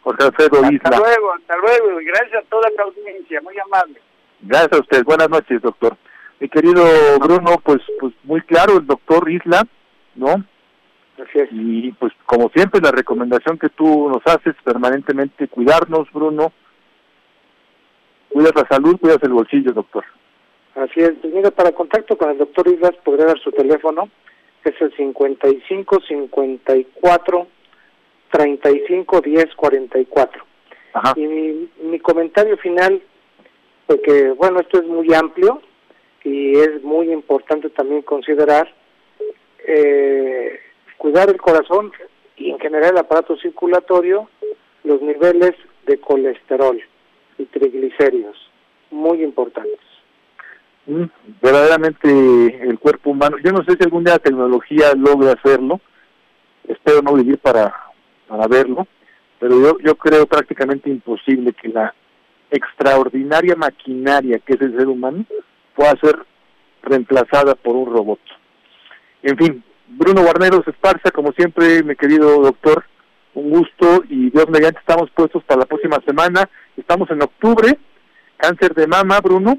Jorge 0.03 0.23
Alfredo 0.25 0.61
Hasta 0.63 0.71
Isla. 0.71 0.97
luego, 0.97 1.33
hasta 1.33 1.57
luego. 1.57 1.99
Y 2.01 2.05
gracias 2.05 2.43
a 2.43 2.47
toda 2.47 2.69
la 2.77 2.83
audiencia, 2.83 3.41
muy 3.41 3.55
amable. 3.57 3.99
Gracias 4.41 4.73
a 4.73 4.81
usted. 4.81 5.03
Buenas 5.03 5.29
noches, 5.29 5.59
doctor. 5.63 5.97
Mi 6.39 6.47
querido 6.47 6.83
Bruno, 7.19 7.55
pues, 7.63 7.79
pues 7.99 8.13
muy 8.23 8.41
claro, 8.41 8.77
el 8.77 8.85
doctor 8.85 9.27
Isla, 9.31 9.63
¿no? 10.13 10.43
Así 11.17 11.39
es. 11.39 11.49
Y 11.51 11.91
pues 11.93 12.13
como 12.25 12.49
siempre 12.49 12.81
la 12.81 12.91
recomendación 12.91 13.57
que 13.57 13.69
tú 13.69 14.09
nos 14.09 14.25
haces 14.25 14.55
permanentemente, 14.63 15.47
cuidarnos, 15.47 16.11
Bruno. 16.11 16.51
Cuidas 18.29 18.53
la 18.55 18.67
salud, 18.67 18.97
cuidas 18.99 19.19
el 19.23 19.31
bolsillo, 19.31 19.71
doctor. 19.73 20.05
Así 20.75 20.99
es. 20.99 21.13
Pues 21.21 21.33
mira, 21.33 21.49
para 21.51 21.71
contacto 21.71 22.17
con 22.17 22.29
el 22.29 22.37
doctor 22.37 22.67
Islas 22.67 22.93
podría 23.03 23.25
dar 23.25 23.39
su 23.39 23.51
teléfono, 23.51 24.09
es 24.63 24.81
el 24.81 24.95
55 24.95 26.01
54 26.07 27.47
35 28.31 29.21
10 29.21 29.55
44. 29.55 30.43
Ajá. 30.93 31.13
Y 31.15 31.21
mi, 31.21 31.69
mi 31.83 31.99
comentario 31.99 32.57
final, 32.57 33.01
porque 33.85 34.31
bueno, 34.31 34.59
esto 34.59 34.79
es 34.79 34.87
muy 34.87 35.13
amplio 35.13 35.61
y 36.23 36.57
es 36.57 36.83
muy 36.83 37.11
importante 37.11 37.69
también 37.69 38.01
considerar 38.01 38.71
eh, 39.65 40.59
cuidar 40.97 41.29
el 41.29 41.37
corazón 41.37 41.91
y 42.35 42.51
en 42.51 42.59
general 42.59 42.91
el 42.91 42.99
aparato 42.99 43.37
circulatorio, 43.37 44.29
los 44.83 45.01
niveles 45.01 45.53
de 45.85 45.99
colesterol 45.99 46.79
y 47.37 47.45
triglicéridos, 47.45 48.37
muy 48.91 49.23
importantes. 49.23 49.79
Mm, 50.85 51.05
verdaderamente 51.41 52.07
el 52.63 52.79
cuerpo 52.79 53.11
humano, 53.11 53.37
yo 53.43 53.51
no 53.51 53.63
sé 53.63 53.73
si 53.73 53.83
algún 53.83 54.03
día 54.03 54.13
la 54.13 54.19
tecnología 54.19 54.93
logre 54.95 55.31
hacerlo, 55.31 55.81
espero 56.67 57.01
no 57.01 57.13
vivir 57.13 57.37
para, 57.39 57.75
para 58.27 58.47
verlo, 58.47 58.87
pero 59.39 59.59
yo, 59.61 59.77
yo 59.79 59.95
creo 59.95 60.25
prácticamente 60.25 60.89
imposible 60.89 61.53
que 61.53 61.69
la 61.69 61.93
extraordinaria 62.49 63.55
maquinaria 63.55 64.39
que 64.39 64.53
es 64.53 64.61
el 64.61 64.77
ser 64.77 64.87
humano 64.87 65.25
pueda 65.75 65.95
ser 66.01 66.25
reemplazada 66.83 67.55
por 67.55 67.75
un 67.75 67.91
robot. 67.91 68.19
En 69.23 69.37
fin, 69.37 69.63
Bruno 69.87 70.21
Guarneros 70.21 70.67
Esparza, 70.67 71.11
como 71.11 71.31
siempre, 71.31 71.83
mi 71.83 71.95
querido 71.95 72.41
doctor, 72.41 72.83
un 73.33 73.49
gusto 73.49 74.03
y 74.09 74.29
Dios 74.31 74.49
mediante 74.49 74.79
estamos 74.79 75.09
puestos 75.11 75.43
para 75.43 75.61
la 75.61 75.65
próxima 75.65 75.99
semana. 76.05 76.49
Estamos 76.75 77.09
en 77.11 77.21
octubre, 77.21 77.77
cáncer 78.37 78.73
de 78.73 78.87
mama, 78.87 79.19
Bruno. 79.21 79.57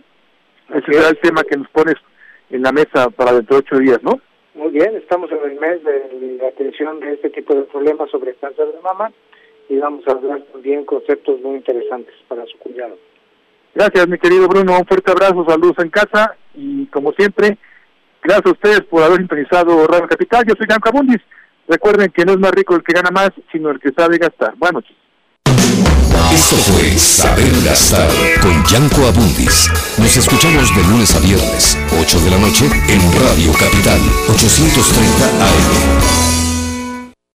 Ese 0.69 0.79
Así 0.79 0.93
será 0.93 1.09
el 1.09 1.19
tema 1.19 1.43
que 1.45 1.57
nos 1.57 1.69
pones 1.71 1.95
en 2.51 2.62
la 2.62 2.73
mesa 2.73 3.09
para 3.11 3.33
dentro 3.33 3.57
de 3.57 3.64
ocho 3.67 3.79
días, 3.79 4.03
¿no? 4.03 4.21
Muy 4.55 4.71
bien, 4.71 4.97
estamos 4.97 5.31
en 5.31 5.51
el 5.51 5.61
mes 5.61 5.83
de 5.85 6.38
la 6.41 6.49
atención 6.49 7.01
de 7.01 7.14
este 7.14 7.31
tipo 7.31 7.55
de 7.55 7.62
problemas 7.62 8.11
sobre 8.11 8.33
el 8.33 8.37
cáncer 8.38 8.67
de 8.67 8.81
mama 8.83 9.12
y 9.69 9.79
vamos 9.79 10.07
a 10.09 10.12
hablar 10.12 10.43
también 10.53 10.85
conceptos 10.85 11.41
muy 11.41 11.57
interesantes 11.57 12.14
para 12.27 12.45
su 12.47 12.59
cuidado. 12.59 12.99
Gracias, 13.75 14.09
mi 14.09 14.19
querido 14.19 14.49
Bruno. 14.49 14.77
Un 14.79 14.87
fuerte 14.87 15.12
abrazo, 15.12 15.45
saludos 15.49 15.77
en 15.79 15.91
casa 15.91 16.37
y 16.55 16.87
como 16.87 17.12
siempre, 17.12 17.57
gracias 18.22 18.46
a 18.46 18.50
ustedes 18.50 18.81
por 18.83 19.02
haber 19.02 19.18
sintonizado 19.18 19.87
Radio 19.87 20.09
Capital. 20.09 20.44
Yo 20.46 20.54
soy 20.57 20.66
Jan 20.68 20.81
Cabundis. 20.81 21.20
Recuerden 21.68 22.11
que 22.11 22.24
no 22.24 22.33
es 22.33 22.38
más 22.38 22.50
rico 22.52 22.74
el 22.74 22.83
que 22.83 22.94
gana 22.94 23.11
más, 23.11 23.31
sino 23.52 23.70
el 23.70 23.78
que 23.78 23.90
sabe 23.92 24.18
gastar. 24.18 24.54
Buenas 24.57 24.83
noches. 24.83 24.96
Esto 26.33 26.57
fue 26.57 26.90
Saber 26.98 27.50
Gastar 27.64 28.09
con 28.42 28.64
Yanko 28.66 29.07
Abundis. 29.07 29.70
Nos 29.98 30.16
escuchamos 30.16 30.74
de 30.74 30.83
lunes 30.85 31.14
a 31.14 31.20
viernes, 31.20 31.78
8 32.00 32.20
de 32.20 32.31
la 32.31 32.38
noche, 32.38 32.66
en 32.66 33.00
Radio 33.20 33.52
Capital, 33.52 34.00
830 34.28 35.24
AM. 35.24 36.38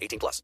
18 0.00 0.18
plus. 0.18 0.38